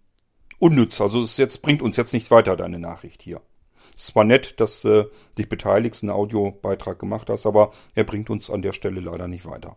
[0.58, 1.00] unnütz.
[1.00, 3.40] Also es jetzt, bringt uns jetzt nicht weiter, deine Nachricht hier.
[3.96, 8.50] Es zwar nett, dass du dich beteiligst, einen Audiobeitrag gemacht hast, aber er bringt uns
[8.50, 9.76] an der Stelle leider nicht weiter.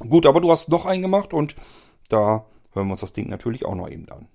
[0.00, 1.56] Gut, aber du hast noch einen gemacht und
[2.08, 4.28] da hören wir uns das Ding natürlich auch noch eben an.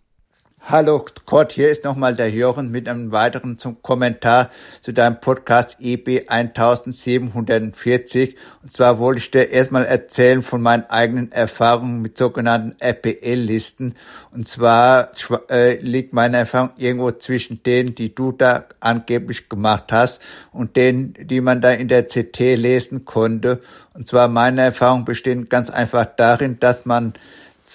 [0.66, 4.50] Hallo Kurt, hier ist nochmal der Jochen mit einem weiteren zum Kommentar
[4.80, 8.38] zu deinem Podcast EB 1740.
[8.62, 13.96] Und zwar wollte ich dir erstmal erzählen von meinen eigenen Erfahrungen mit sogenannten RPL-Listen.
[14.32, 15.10] Und zwar
[15.50, 20.22] äh, liegt meine Erfahrung irgendwo zwischen denen, die du da angeblich gemacht hast
[20.54, 23.60] und denen, die man da in der CT lesen konnte.
[23.94, 27.16] Und zwar meine Erfahrung besteht ganz einfach darin, dass man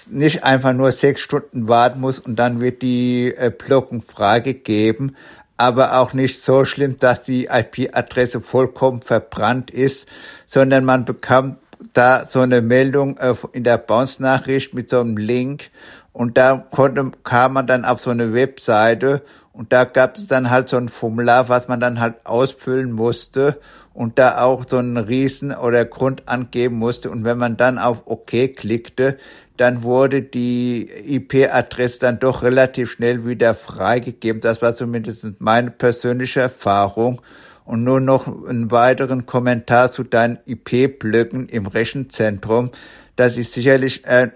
[0.07, 5.15] nicht einfach nur sechs Stunden warten muss und dann wird die äh, Blockung freigegeben,
[5.57, 10.07] aber auch nicht so schlimm, dass die IP-Adresse vollkommen verbrannt ist,
[10.45, 11.57] sondern man bekommt
[11.93, 15.69] da so eine Meldung äh, in der Bounce-Nachricht mit so einem Link
[16.13, 19.21] und da konnte, kam man dann auf so eine Webseite
[19.53, 23.59] und da gab es dann halt so ein Formular, was man dann halt ausfüllen musste
[23.93, 27.09] und da auch so einen Riesen oder Grund angeben musste.
[27.11, 29.17] Und wenn man dann auf OK klickte,
[29.59, 34.39] dann wurde die IP-Adresse dann doch relativ schnell wieder freigegeben.
[34.39, 37.21] Das war zumindest meine persönliche Erfahrung.
[37.65, 42.71] Und nur noch einen weiteren Kommentar zu deinen IP-Blöcken im Rechenzentrum.
[43.17, 44.31] Das ist sicherlich ein,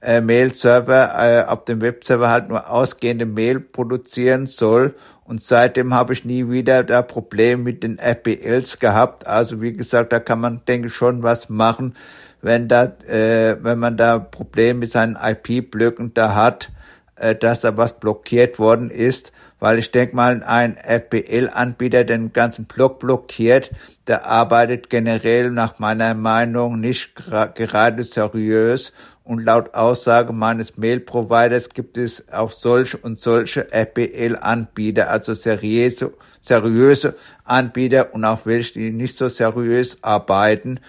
[0.00, 4.96] äh, Mail-Server äh, auf dem Webserver halt nur ausgehende Mail produzieren soll.
[5.22, 9.28] Und seitdem habe ich nie wieder da Probleme mit den RPLs gehabt.
[9.28, 11.94] Also wie gesagt, da kann man, denke ich, schon was machen,
[12.42, 16.72] wenn da, äh, wenn man da Probleme mit seinen IP-Blöcken da hat,
[17.14, 22.64] äh, dass da was blockiert worden ist weil ich denke mal, ein RPL-Anbieter den ganzen
[22.64, 23.70] Block blockiert,
[24.08, 28.92] der arbeitet generell nach meiner Meinung nicht gerade seriös
[29.22, 37.14] und laut Aussage meines Mail-Providers gibt es auch solche und solche RPL-Anbieter, also seriöse, seriöse
[37.44, 40.80] Anbieter und auch welche, die nicht so seriös arbeiten.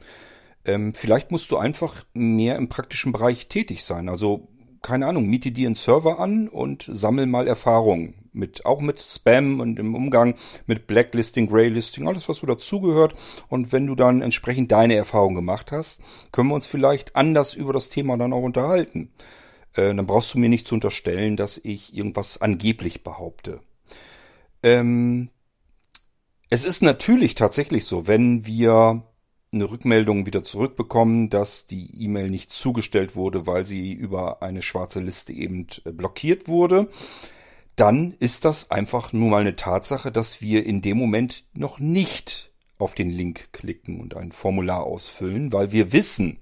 [0.65, 4.09] Ähm, vielleicht musst du einfach mehr im praktischen Bereich tätig sein.
[4.09, 4.47] Also
[4.85, 9.59] keine Ahnung, miete dir einen Server an und sammel mal Erfahrung mit, auch mit Spam
[9.59, 10.35] und im Umgang
[10.67, 13.15] mit Blacklisting, Graylisting, alles was so dazugehört.
[13.49, 17.73] Und wenn du dann entsprechend deine Erfahrung gemacht hast, können wir uns vielleicht anders über
[17.73, 19.11] das Thema dann auch unterhalten.
[19.73, 23.61] Äh, dann brauchst du mir nicht zu unterstellen, dass ich irgendwas angeblich behaupte.
[24.61, 25.29] Ähm,
[26.51, 29.01] es ist natürlich tatsächlich so, wenn wir
[29.55, 34.99] eine Rückmeldung wieder zurückbekommen, dass die E-Mail nicht zugestellt wurde, weil sie über eine schwarze
[34.99, 36.89] Liste eben äh, blockiert wurde,
[37.75, 42.51] dann ist das einfach nur mal eine Tatsache, dass wir in dem Moment noch nicht
[42.77, 46.39] auf den Link klicken und ein Formular ausfüllen, weil wir wissen,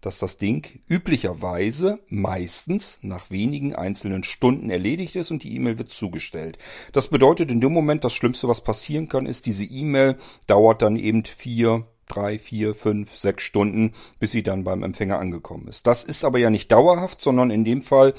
[0.00, 5.90] dass das Ding üblicherweise meistens nach wenigen einzelnen Stunden erledigt ist und die E-Mail wird
[5.90, 6.58] zugestellt.
[6.92, 10.96] Das bedeutet in dem Moment, das Schlimmste, was passieren kann, ist, diese E-Mail dauert dann
[10.96, 15.86] eben vier, drei, vier, fünf, sechs Stunden, bis sie dann beim Empfänger angekommen ist.
[15.86, 18.14] Das ist aber ja nicht dauerhaft, sondern in dem Fall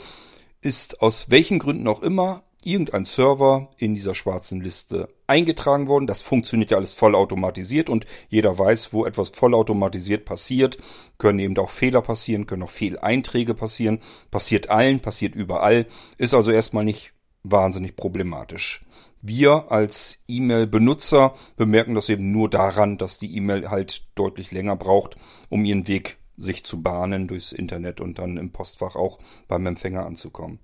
[0.62, 6.08] ist aus welchen Gründen auch immer irgendein Server in dieser schwarzen Liste eingetragen worden.
[6.08, 10.78] Das funktioniert ja alles vollautomatisiert und jeder weiß, wo etwas vollautomatisiert passiert,
[11.18, 14.00] können eben auch Fehler passieren, können auch Fehleinträge passieren,
[14.32, 18.86] passiert allen, passiert überall, ist also erstmal nicht wahnsinnig problematisch.
[19.26, 25.16] Wir als E-Mail-Benutzer bemerken das eben nur daran, dass die E-Mail halt deutlich länger braucht,
[25.48, 30.06] um ihren Weg sich zu bahnen durchs Internet und dann im Postfach auch beim Empfänger
[30.06, 30.60] anzukommen.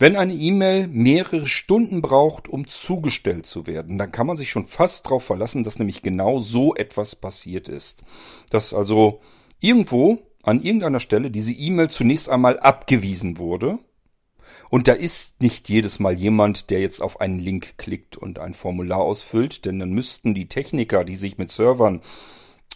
[0.00, 4.66] Wenn eine E-Mail mehrere Stunden braucht, um zugestellt zu werden, dann kann man sich schon
[4.66, 8.02] fast darauf verlassen, dass nämlich genau so etwas passiert ist.
[8.50, 9.20] Dass also
[9.60, 13.78] irgendwo an irgendeiner Stelle diese E-Mail zunächst einmal abgewiesen wurde.
[14.70, 18.54] Und da ist nicht jedes Mal jemand, der jetzt auf einen Link klickt und ein
[18.54, 22.00] Formular ausfüllt, denn dann müssten die Techniker, die sich mit Servern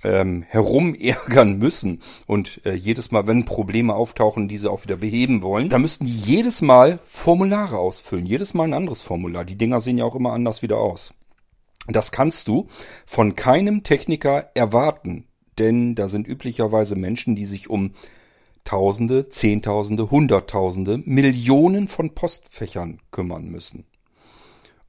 [0.03, 5.69] ähm, herumärgern müssen und äh, jedes Mal, wenn Probleme auftauchen, diese auch wieder beheben wollen,
[5.69, 9.45] da müssten die jedes Mal Formulare ausfüllen, jedes Mal ein anderes Formular.
[9.45, 11.13] Die Dinger sehen ja auch immer anders wieder aus.
[11.89, 12.69] Das kannst du
[13.05, 15.27] von keinem Techniker erwarten,
[15.59, 17.93] denn da sind üblicherweise Menschen, die sich um
[18.65, 23.85] Tausende, Zehntausende, Hunderttausende, Millionen von Postfächern kümmern müssen.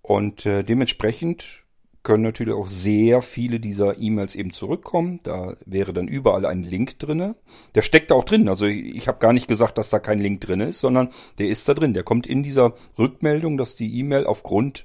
[0.02, 1.64] Und äh, dementsprechend
[2.04, 5.20] können natürlich auch sehr viele dieser E-Mails eben zurückkommen.
[5.24, 7.36] Da wäre dann überall ein Link drinne.
[7.76, 8.50] Der steckt da auch drin.
[8.50, 11.70] Also ich habe gar nicht gesagt, dass da kein Link drin ist, sondern der ist
[11.70, 11.94] da drin.
[11.94, 14.84] Der kommt in dieser Rückmeldung, dass die E-Mail aufgrund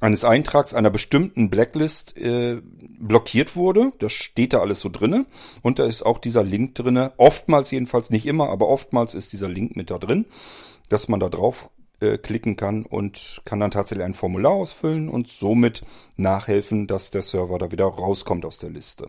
[0.00, 2.60] eines Eintrags einer bestimmten Blacklist äh,
[2.98, 3.92] blockiert wurde.
[3.98, 5.26] Das steht da alles so drinne.
[5.62, 7.12] Und da ist auch dieser Link drinne.
[7.16, 10.26] Oftmals jedenfalls, nicht immer, aber oftmals ist dieser Link mit da drin,
[10.88, 15.28] dass man da drauf äh, klicken kann und kann dann tatsächlich ein Formular ausfüllen und
[15.28, 15.82] somit
[16.16, 19.08] nachhelfen, dass der Server da wieder rauskommt aus der Liste.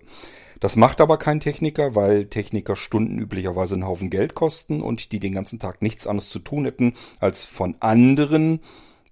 [0.62, 5.20] Das macht aber kein Techniker, weil Techniker Stunden üblicherweise einen Haufen Geld kosten und die
[5.20, 8.62] den ganzen Tag nichts anderes zu tun hätten, als von anderen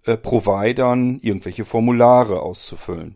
[0.06, 3.16] äh, Providern irgendwelche Formulare auszufüllen.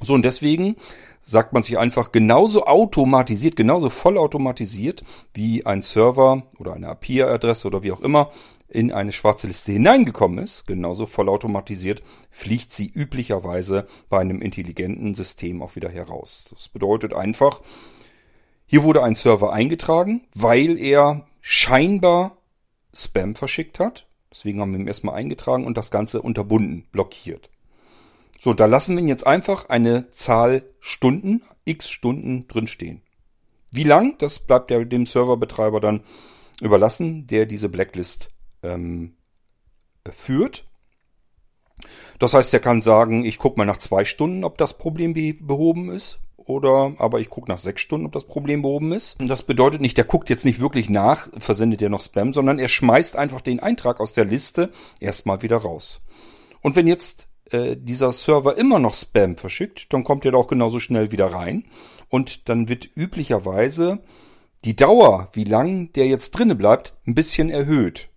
[0.00, 0.76] So, und deswegen
[1.22, 5.02] sagt man sich einfach genauso automatisiert, genauso vollautomatisiert,
[5.34, 8.30] wie ein Server oder eine API-Adresse oder wie auch immer
[8.68, 15.62] in eine schwarze Liste hineingekommen ist, genauso vollautomatisiert, fliegt sie üblicherweise bei einem intelligenten System
[15.62, 16.46] auch wieder heraus.
[16.50, 17.60] Das bedeutet einfach,
[18.66, 22.38] hier wurde ein Server eingetragen, weil er scheinbar
[22.92, 24.05] Spam verschickt hat.
[24.36, 27.48] Deswegen haben wir ihn erstmal eingetragen und das Ganze unterbunden, blockiert.
[28.38, 33.00] So, da lassen wir ihn jetzt einfach eine Zahl Stunden, x Stunden drinstehen.
[33.72, 36.02] Wie lang, das bleibt ja dem Serverbetreiber dann
[36.60, 38.28] überlassen, der diese Blacklist
[38.62, 39.16] ähm,
[40.10, 40.66] führt.
[42.18, 45.32] Das heißt, er kann sagen, ich gucke mal nach zwei Stunden, ob das Problem be
[45.32, 46.18] behoben ist.
[46.46, 49.16] Oder aber ich gucke nach sechs Stunden, ob das Problem behoben ist.
[49.20, 52.68] Das bedeutet nicht, der guckt jetzt nicht wirklich nach, versendet er noch Spam, sondern er
[52.68, 56.02] schmeißt einfach den Eintrag aus der Liste erstmal wieder raus.
[56.62, 60.46] Und wenn jetzt äh, dieser Server immer noch Spam verschickt, dann kommt er da auch
[60.46, 61.64] genauso schnell wieder rein.
[62.08, 64.04] Und dann wird üblicherweise
[64.64, 68.08] die Dauer, wie lang der jetzt drinne bleibt, ein bisschen erhöht.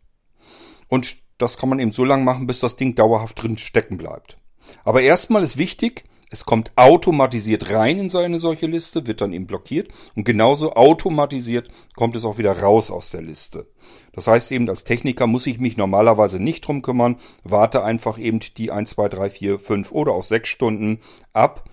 [0.87, 4.37] Und das kann man eben so lange machen, bis das Ding dauerhaft drin stecken bleibt.
[4.83, 9.33] Aber erstmal ist wichtig, es kommt automatisiert rein in so eine solche Liste, wird dann
[9.33, 13.67] eben blockiert und genauso automatisiert kommt es auch wieder raus aus der Liste.
[14.13, 18.39] Das heißt eben, als Techniker muss ich mich normalerweise nicht drum kümmern, warte einfach eben
[18.57, 20.99] die 1, 2, 3, 4, 5 oder auch 6 Stunden
[21.33, 21.69] ab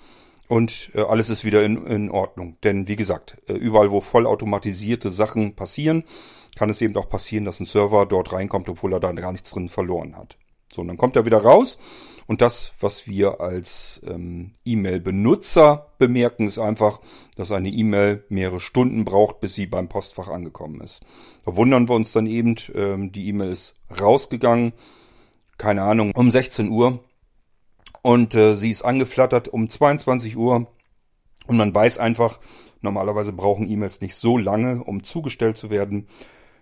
[0.48, 2.56] und äh, alles ist wieder in, in Ordnung.
[2.62, 6.04] Denn wie gesagt, äh, überall wo vollautomatisierte Sachen passieren,
[6.56, 9.50] kann es eben auch passieren, dass ein Server dort reinkommt, obwohl er da gar nichts
[9.50, 10.38] drin verloren hat.
[10.72, 11.78] So, und dann kommt er wieder raus.
[12.26, 17.00] Und das, was wir als ähm, E-Mail-Benutzer bemerken, ist einfach,
[17.36, 21.00] dass eine E-Mail mehrere Stunden braucht, bis sie beim Postfach angekommen ist.
[21.44, 24.72] Da wundern wir uns dann eben, ähm, die E-Mail ist rausgegangen,
[25.56, 27.04] keine Ahnung, um 16 Uhr.
[28.02, 30.66] Und äh, sie ist angeflattert um 22 Uhr.
[31.46, 32.40] Und man weiß einfach,
[32.80, 36.08] normalerweise brauchen E-Mails nicht so lange, um zugestellt zu werden.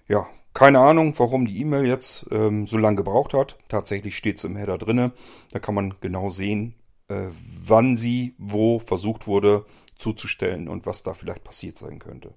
[0.09, 3.58] Ja, keine Ahnung, warum die E-Mail jetzt ähm, so lange gebraucht hat.
[3.68, 5.12] Tatsächlich steht es im Header drinne.
[5.52, 6.74] Da kann man genau sehen,
[7.08, 7.26] äh,
[7.66, 9.66] wann sie wo versucht wurde
[9.98, 12.34] zuzustellen und was da vielleicht passiert sein könnte.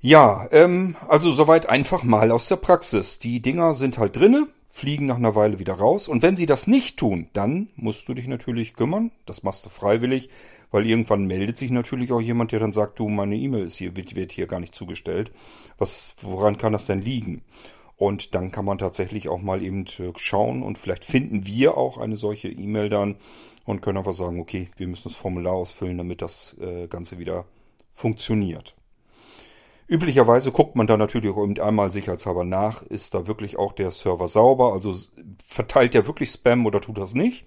[0.00, 3.18] Ja, ähm, also soweit einfach mal aus der Praxis.
[3.18, 6.08] Die Dinger sind halt drinne fliegen nach einer Weile wieder raus.
[6.08, 9.12] Und wenn sie das nicht tun, dann musst du dich natürlich kümmern.
[9.24, 10.30] Das machst du freiwillig,
[10.72, 13.96] weil irgendwann meldet sich natürlich auch jemand, der dann sagt, du, meine E-Mail ist hier,
[13.96, 15.30] wird, wird hier gar nicht zugestellt.
[15.78, 17.42] Was, woran kann das denn liegen?
[17.96, 19.84] Und dann kann man tatsächlich auch mal eben
[20.16, 23.14] schauen und vielleicht finden wir auch eine solche E-Mail dann
[23.64, 27.44] und können einfach sagen, okay, wir müssen das Formular ausfüllen, damit das äh, Ganze wieder
[27.92, 28.74] funktioniert.
[29.86, 34.28] Üblicherweise guckt man da natürlich auch einmal sicherheitshalber nach, ist da wirklich auch der Server
[34.28, 34.94] sauber, also
[35.44, 37.46] verteilt der wirklich Spam oder tut das nicht.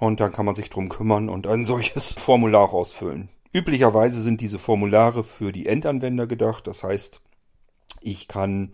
[0.00, 3.28] Und dann kann man sich drum kümmern und ein solches Formular ausfüllen.
[3.52, 6.66] Üblicherweise sind diese Formulare für die Endanwender gedacht.
[6.66, 7.20] Das heißt,
[8.00, 8.72] ich kann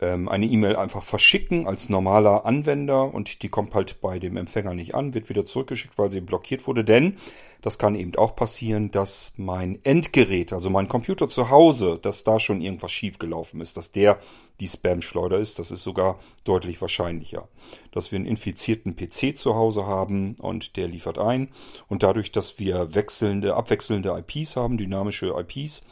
[0.00, 4.74] ähm, eine E-Mail einfach verschicken als normaler Anwender und die kommt halt bei dem Empfänger
[4.74, 6.84] nicht an, wird wieder zurückgeschickt, weil sie blockiert wurde.
[6.84, 7.16] Denn
[7.62, 12.38] das kann eben auch passieren, dass mein Endgerät, also mein Computer zu Hause, dass da
[12.38, 14.18] schon irgendwas schiefgelaufen ist, dass der
[14.60, 15.58] die Spam-Schleuder ist.
[15.58, 17.48] Das ist sogar deutlich wahrscheinlicher.
[17.90, 21.48] Dass wir einen infizierten PC zu Hause haben und der liefert ein.
[21.88, 25.82] Und dadurch, dass wir wechselnde, abwechselnde IPs haben, dynamische IPs,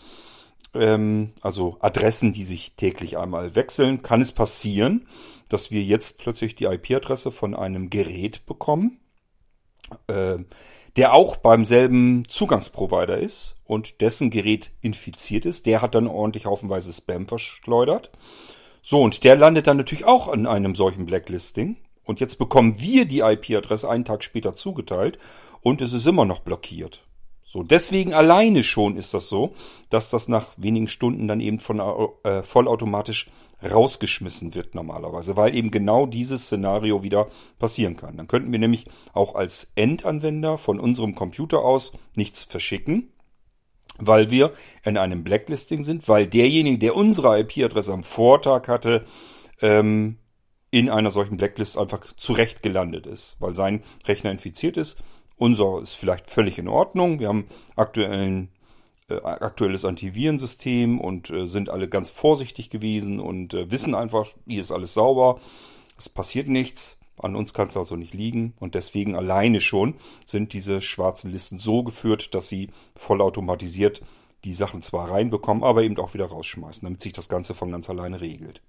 [0.79, 5.07] ähm, also Adressen, die sich täglich einmal wechseln, kann es passieren,
[5.49, 9.01] dass wir jetzt plötzlich die IP-Adresse von einem Gerät bekommen,
[10.07, 10.39] äh,
[10.97, 15.67] der auch beim selben Zugangsprovider ist und dessen Gerät infiziert ist.
[15.67, 18.11] Der hat dann ordentlich haufenweise Spam verschleudert.
[18.83, 21.77] So, und der landet dann natürlich auch in einem solchen Blacklisting.
[22.05, 25.19] Und jetzt bekommen wir die IP-Adresse einen Tag später zugeteilt
[25.61, 27.06] und es ist immer noch blockiert.
[27.57, 29.55] So, deswegen alleine schon ist das so,
[29.89, 31.81] dass das nach wenigen Stunden dann eben von
[32.23, 33.29] äh, vollautomatisch
[33.65, 37.29] rausgeschmissen wird normalerweise, weil eben genau dieses Szenario wieder
[37.59, 38.19] passieren kann.
[38.19, 38.85] Dann könnten wir nämlich
[39.15, 43.11] auch als Endanwender von unserem Computer aus nichts verschicken,
[43.97, 44.53] weil wir
[44.85, 49.07] in einem Blacklisting sind, weil derjenige, der unsere IP-Adresse am Vortag hatte,
[49.63, 50.19] ähm,
[50.71, 54.99] in einer solchen Blacklist einfach zurecht gelandet ist, weil sein Rechner infiziert ist
[55.37, 57.19] unser ist vielleicht völlig in Ordnung.
[57.19, 58.49] Wir haben aktuellen,
[59.09, 64.61] äh, aktuelles Antivirensystem und äh, sind alle ganz vorsichtig gewesen und äh, wissen einfach, hier
[64.61, 65.41] ist alles sauber.
[65.99, 66.99] Es passiert nichts.
[67.19, 68.55] An uns kann es also nicht liegen.
[68.61, 69.95] Und deswegen alleine schon
[70.27, 74.03] sind diese schwarzen Listen so geführt, dass sie vollautomatisiert
[74.45, 77.89] die Sachen zwar reinbekommen, aber eben auch wieder rausschmeißen, damit sich das Ganze von ganz
[77.89, 78.61] alleine regelt.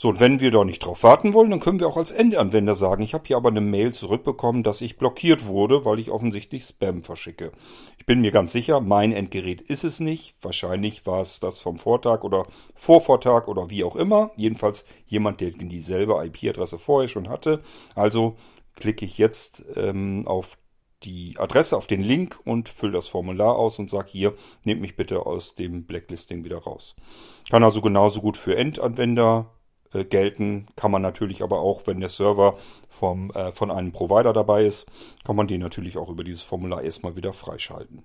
[0.00, 2.76] So, und wenn wir da nicht drauf warten wollen, dann können wir auch als Endanwender
[2.76, 6.62] sagen, ich habe hier aber eine Mail zurückbekommen, dass ich blockiert wurde, weil ich offensichtlich
[6.62, 7.50] Spam verschicke.
[7.98, 10.36] Ich bin mir ganz sicher, mein Endgerät ist es nicht.
[10.40, 12.46] Wahrscheinlich war es das vom Vortag oder
[12.76, 14.30] Vorvortag oder wie auch immer.
[14.36, 17.60] Jedenfalls jemand, der dieselbe IP-Adresse vorher schon hatte.
[17.96, 18.36] Also
[18.76, 20.58] klicke ich jetzt ähm, auf
[21.02, 24.34] die Adresse, auf den Link und fülle das Formular aus und sage hier,
[24.64, 26.94] nehmt mich bitte aus dem Blacklisting wieder raus.
[27.50, 29.57] Kann also genauso gut für Endanwender
[29.92, 30.66] äh, gelten.
[30.76, 32.56] Kann man natürlich aber auch, wenn der Server
[32.88, 34.86] vom, äh, von einem Provider dabei ist,
[35.24, 38.02] kann man den natürlich auch über dieses Formular erstmal wieder freischalten.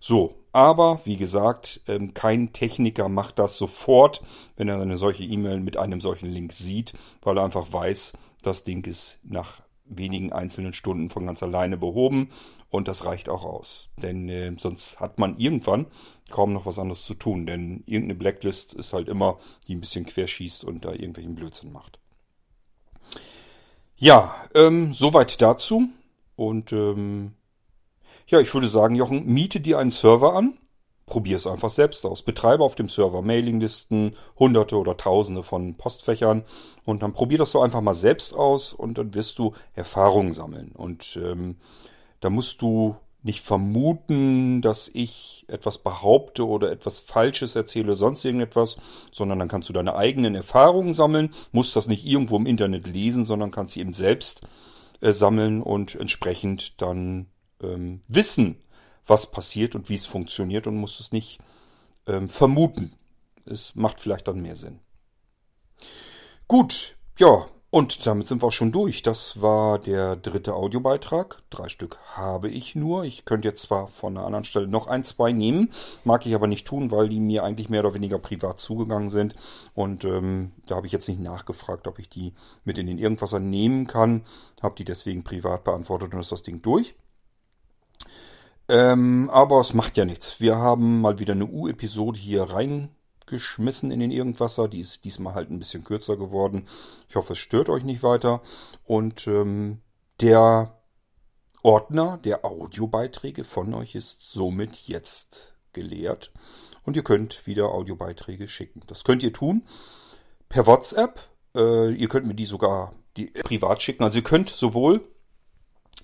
[0.00, 4.22] So, aber wie gesagt, ähm, kein Techniker macht das sofort,
[4.56, 8.12] wenn er eine solche E-Mail mit einem solchen Link sieht, weil er einfach weiß,
[8.42, 12.30] das Ding ist nach wenigen einzelnen Stunden von ganz alleine behoben
[12.70, 13.88] und das reicht auch aus.
[14.02, 15.86] Denn äh, sonst hat man irgendwann
[16.30, 17.46] kaum noch was anderes zu tun.
[17.46, 21.98] Denn irgendeine Blacklist ist halt immer, die ein bisschen querschießt und da irgendwelchen Blödsinn macht.
[23.96, 25.88] Ja, ähm, soweit dazu.
[26.36, 27.34] Und ähm,
[28.26, 30.58] ja, ich würde sagen, Jochen, miete dir einen Server an.
[31.06, 32.22] Probier es einfach selbst aus.
[32.22, 36.44] Betreibe auf dem Server Mailinglisten, hunderte oder tausende von Postfächern
[36.86, 40.72] und dann probier das so einfach mal selbst aus und dann wirst du Erfahrungen sammeln.
[40.72, 41.58] Und ähm,
[42.20, 48.76] da musst du nicht vermuten, dass ich etwas behaupte oder etwas Falsches erzähle, sonst irgendetwas,
[49.12, 53.24] sondern dann kannst du deine eigenen Erfahrungen sammeln, musst das nicht irgendwo im Internet lesen,
[53.24, 54.42] sondern kannst sie eben selbst
[55.00, 57.26] äh, sammeln und entsprechend dann
[57.62, 58.56] ähm, wissen,
[59.06, 61.38] was passiert und wie es funktioniert und musst es nicht
[62.06, 62.92] ähm, vermuten.
[63.46, 64.80] Es macht vielleicht dann mehr Sinn.
[66.46, 69.02] Gut, ja, und damit sind wir auch schon durch.
[69.02, 71.42] Das war der dritte Audiobeitrag.
[71.50, 73.02] Drei Stück habe ich nur.
[73.02, 75.72] Ich könnte jetzt zwar von einer anderen Stelle noch ein, zwei nehmen,
[76.04, 79.34] mag ich aber nicht tun, weil die mir eigentlich mehr oder weniger privat zugegangen sind.
[79.74, 83.40] Und ähm, da habe ich jetzt nicht nachgefragt, ob ich die mit in den Irgendwasser
[83.40, 84.22] nehmen kann.
[84.62, 86.94] Habe die deswegen privat beantwortet und ist das Ding durch.
[88.68, 90.40] Ähm, aber es macht ja nichts.
[90.40, 92.93] Wir haben mal wieder eine U-Episode hier rein
[93.26, 94.68] geschmissen in den Irgendwasser.
[94.68, 96.66] Die ist diesmal halt ein bisschen kürzer geworden.
[97.08, 98.42] Ich hoffe, es stört euch nicht weiter.
[98.84, 99.80] Und ähm,
[100.20, 100.78] der
[101.62, 106.32] Ordner der Audiobeiträge von euch ist somit jetzt geleert.
[106.84, 108.82] Und ihr könnt wieder Audiobeiträge schicken.
[108.86, 109.66] Das könnt ihr tun
[110.48, 111.20] per WhatsApp.
[111.54, 114.04] Äh, ihr könnt mir die sogar die privat schicken.
[114.04, 115.00] Also ihr könnt sowohl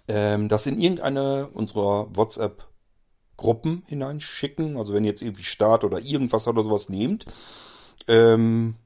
[0.08, 2.69] ähm, das in irgendeine unserer WhatsApp
[3.41, 4.76] Gruppen hineinschicken.
[4.76, 7.26] Also wenn ihr jetzt irgendwie Start oder irgendwas oder sowas nehmt,
[8.07, 8.76] ähm,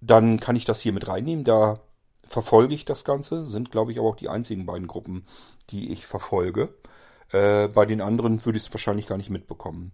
[0.00, 1.44] dann kann ich das hier mit reinnehmen.
[1.44, 1.80] Da
[2.24, 3.46] verfolge ich das Ganze.
[3.46, 5.24] Sind, glaube ich, aber auch die einzigen beiden Gruppen,
[5.70, 6.74] die ich verfolge.
[7.30, 9.92] Äh, bei den anderen würde ich es wahrscheinlich gar nicht mitbekommen.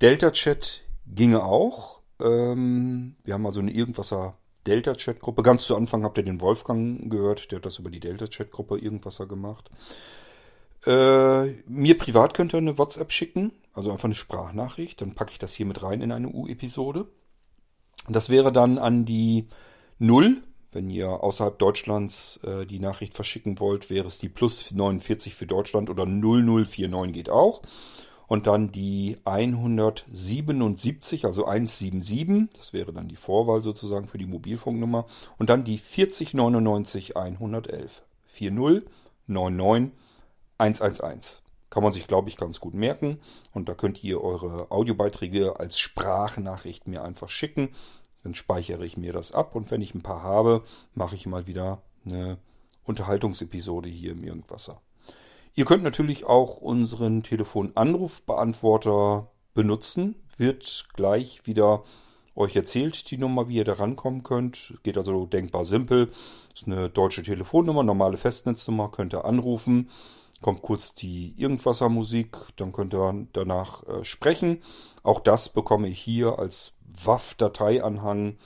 [0.00, 2.00] Delta Chat ginge auch.
[2.20, 4.36] Ähm, wir haben also eine Irgendwasser
[4.66, 5.42] Delta-Chat-Gruppe.
[5.42, 9.26] Ganz zu Anfang habt ihr den Wolfgang gehört, der hat das über die Delta-Chat-Gruppe Irgendwasser
[9.26, 9.70] gemacht.
[10.84, 15.00] Äh, mir privat könnt ihr eine WhatsApp schicken, also einfach eine Sprachnachricht.
[15.00, 17.06] Dann packe ich das hier mit rein in eine U-Episode.
[18.08, 19.48] Das wäre dann an die
[19.98, 20.42] 0.
[20.72, 25.46] Wenn ihr außerhalb Deutschlands äh, die Nachricht verschicken wollt, wäre es die plus 49 für
[25.46, 27.62] Deutschland oder 0049 geht auch.
[28.26, 35.04] Und dann die 177, also 177, das wäre dann die Vorwahl sozusagen für die Mobilfunknummer.
[35.36, 38.02] Und dann die 4099 111.
[38.24, 39.92] 4099
[40.62, 41.42] 111.
[41.70, 43.18] Kann man sich, glaube ich, ganz gut merken.
[43.52, 47.70] Und da könnt ihr eure Audiobeiträge als Sprachnachricht mir einfach schicken.
[48.22, 50.62] Dann speichere ich mir das ab und wenn ich ein paar habe,
[50.94, 52.38] mache ich mal wieder eine
[52.84, 54.80] Unterhaltungsepisode hier im Irgendwasser.
[55.54, 60.14] Ihr könnt natürlich auch unseren Telefonanrufbeantworter benutzen.
[60.36, 61.82] Wird gleich wieder
[62.34, 64.74] euch erzählt, die Nummer, wie ihr da rankommen könnt.
[64.82, 66.10] Geht also denkbar simpel.
[66.54, 69.90] Ist eine deutsche Telefonnummer, normale Festnetznummer, könnt ihr anrufen.
[70.42, 74.58] Kommt kurz die Irgendwasser-Musik, dann könnt ihr danach äh, sprechen.
[75.02, 78.36] Auch das bekomme ich hier als WAF-Dateianhang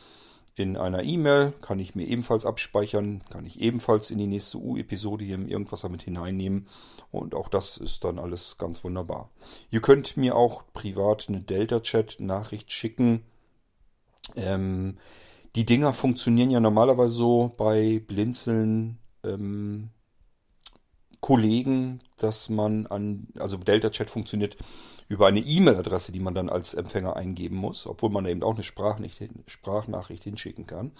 [0.56, 5.24] in einer E-Mail, kann ich mir ebenfalls abspeichern, kann ich ebenfalls in die nächste U-Episode
[5.24, 6.66] hier im Irgendwas damit hineinnehmen
[7.10, 9.28] und auch das ist dann alles ganz wunderbar.
[9.70, 13.22] Ihr könnt mir auch privat eine Delta-Chat-Nachricht schicken.
[14.34, 14.96] Ähm,
[15.56, 19.90] die Dinger funktionieren ja normalerweise so bei Blinzeln ähm,
[21.20, 24.56] Kollegen, dass man an, also Delta-Chat funktioniert
[25.08, 28.62] über eine E-Mail-Adresse, die man dann als Empfänger eingeben muss, obwohl man eben auch eine
[28.62, 30.92] Sprachnachricht, hinschicken kann.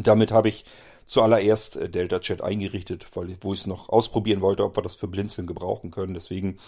[0.00, 0.64] Damit habe ich
[1.06, 4.96] zuallererst äh, Delta Chat eingerichtet, weil, wo ich es noch ausprobieren wollte, ob wir das
[4.96, 6.14] für Blinzeln gebrauchen können.
[6.14, 6.58] Deswegen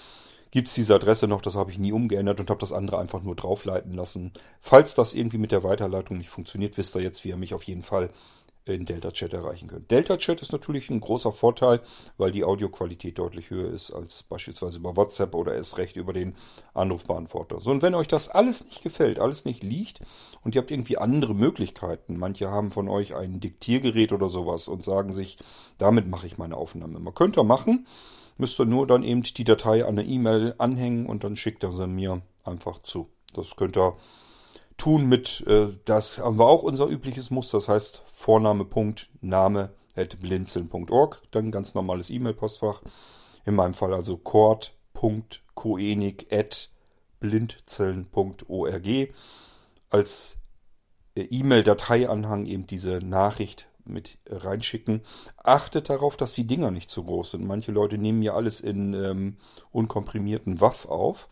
[0.50, 3.22] gibt es diese Adresse noch, das habe ich nie umgeändert und habe das andere einfach
[3.22, 4.32] nur draufleiten lassen.
[4.60, 7.64] Falls das irgendwie mit der Weiterleitung nicht funktioniert, wisst ihr jetzt, wie ihr mich auf
[7.64, 8.10] jeden Fall
[8.74, 9.90] in Delta Chat erreichen könnt.
[9.90, 11.80] Delta Chat ist natürlich ein großer Vorteil,
[12.18, 16.34] weil die Audioqualität deutlich höher ist als beispielsweise über WhatsApp oder erst recht über den
[16.74, 17.60] Anrufbeantworter.
[17.60, 20.00] So, und wenn euch das alles nicht gefällt, alles nicht liegt
[20.42, 24.84] und ihr habt irgendwie andere Möglichkeiten, manche haben von euch ein Diktiergerät oder sowas und
[24.84, 25.38] sagen sich,
[25.78, 26.98] damit mache ich meine Aufnahme.
[26.98, 27.86] Man könnte machen,
[28.36, 31.72] müsst ihr nur dann eben die Datei an eine E-Mail anhängen und dann schickt er
[31.72, 33.08] sie mir einfach zu.
[33.32, 33.96] Das könnt ihr
[34.76, 39.70] tun mit, äh, das haben wir auch unser übliches Muster, das heißt Vorname, Punkt, Name,
[39.94, 42.82] at blinzeln.org, dann ganz normales E-Mail-Postfach.
[43.44, 44.20] In meinem Fall also
[47.20, 48.86] blinzeln.org.
[49.88, 50.36] Als
[51.14, 55.02] äh, E-Mail-Dateianhang eben diese Nachricht mit reinschicken.
[55.36, 57.46] Achtet darauf, dass die Dinger nicht zu groß sind.
[57.46, 59.36] Manche Leute nehmen ja alles in ähm,
[59.70, 61.28] unkomprimierten WAF auf.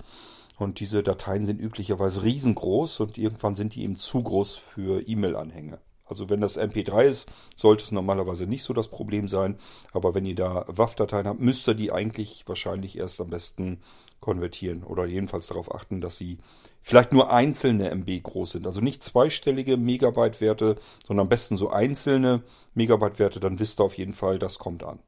[0.56, 5.78] Und diese Dateien sind üblicherweise riesengroß und irgendwann sind die eben zu groß für E-Mail-Anhänge.
[6.06, 9.58] Also wenn das MP3 ist, sollte es normalerweise nicht so das Problem sein.
[9.92, 13.80] Aber wenn ihr da WAF-Dateien habt, müsst ihr die eigentlich wahrscheinlich erst am besten
[14.20, 16.38] konvertieren oder jedenfalls darauf achten, dass sie
[16.82, 18.66] vielleicht nur einzelne MB groß sind.
[18.66, 20.76] Also nicht zweistellige Megabyte-Werte,
[21.06, 22.42] sondern am besten so einzelne
[22.74, 23.40] Megabyte-Werte.
[23.40, 25.00] Dann wisst ihr auf jeden Fall, das kommt an.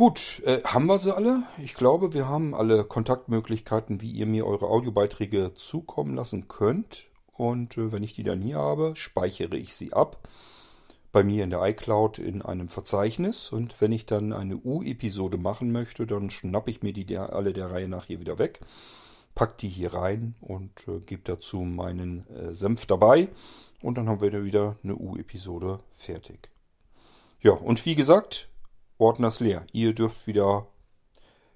[0.00, 1.42] Gut, äh, haben wir sie alle?
[1.62, 7.10] Ich glaube, wir haben alle Kontaktmöglichkeiten, wie ihr mir eure Audiobeiträge zukommen lassen könnt.
[7.34, 10.26] Und äh, wenn ich die dann hier habe, speichere ich sie ab
[11.12, 13.52] bei mir in der iCloud in einem Verzeichnis.
[13.52, 17.52] Und wenn ich dann eine U-Episode machen möchte, dann schnappe ich mir die der, alle
[17.52, 18.60] der Reihe nach hier wieder weg,
[19.34, 23.28] pack die hier rein und äh, gebe dazu meinen äh, Senf dabei.
[23.82, 26.48] Und dann haben wir wieder eine U-Episode fertig.
[27.42, 28.49] Ja, und wie gesagt,
[29.00, 29.64] Ordner ist leer.
[29.72, 30.66] Ihr dürft wieder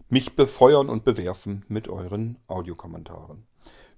[0.09, 3.47] mich befeuern und bewerfen mit euren Audiokommentaren.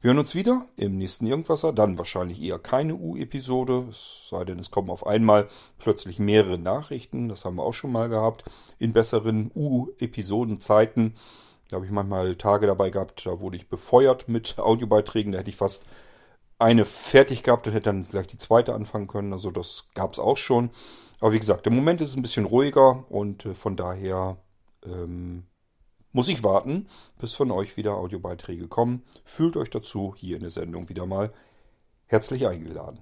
[0.01, 4.59] Wir hören uns wieder im nächsten Irgendwasser, dann wahrscheinlich eher keine U-Episode, es sei denn,
[4.59, 8.45] es kommen auf einmal plötzlich mehrere Nachrichten, das haben wir auch schon mal gehabt,
[8.79, 11.17] in besseren U-Episodenzeiten.
[11.71, 15.51] Da habe ich manchmal Tage dabei gehabt, da wurde ich befeuert mit Audiobeiträgen, da hätte
[15.51, 15.85] ich fast
[16.59, 20.19] eine fertig gehabt und hätte dann gleich die zweite anfangen können, also das gab es
[20.19, 20.71] auch schon.
[21.21, 24.37] Aber wie gesagt, im Moment ist es ein bisschen ruhiger und äh, von daher
[24.85, 25.45] ähm,
[26.13, 26.89] muss ich warten,
[27.19, 29.03] bis von euch wieder Audiobeiträge kommen.
[29.25, 31.33] Fühlt euch dazu hier in der Sendung wieder mal
[32.07, 33.01] herzlich eingeladen.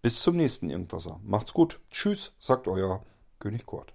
[0.00, 1.20] Bis zum nächsten Irgendwasser.
[1.22, 1.80] Macht's gut.
[1.90, 3.04] Tschüss, sagt euer
[3.38, 3.94] König Kurt.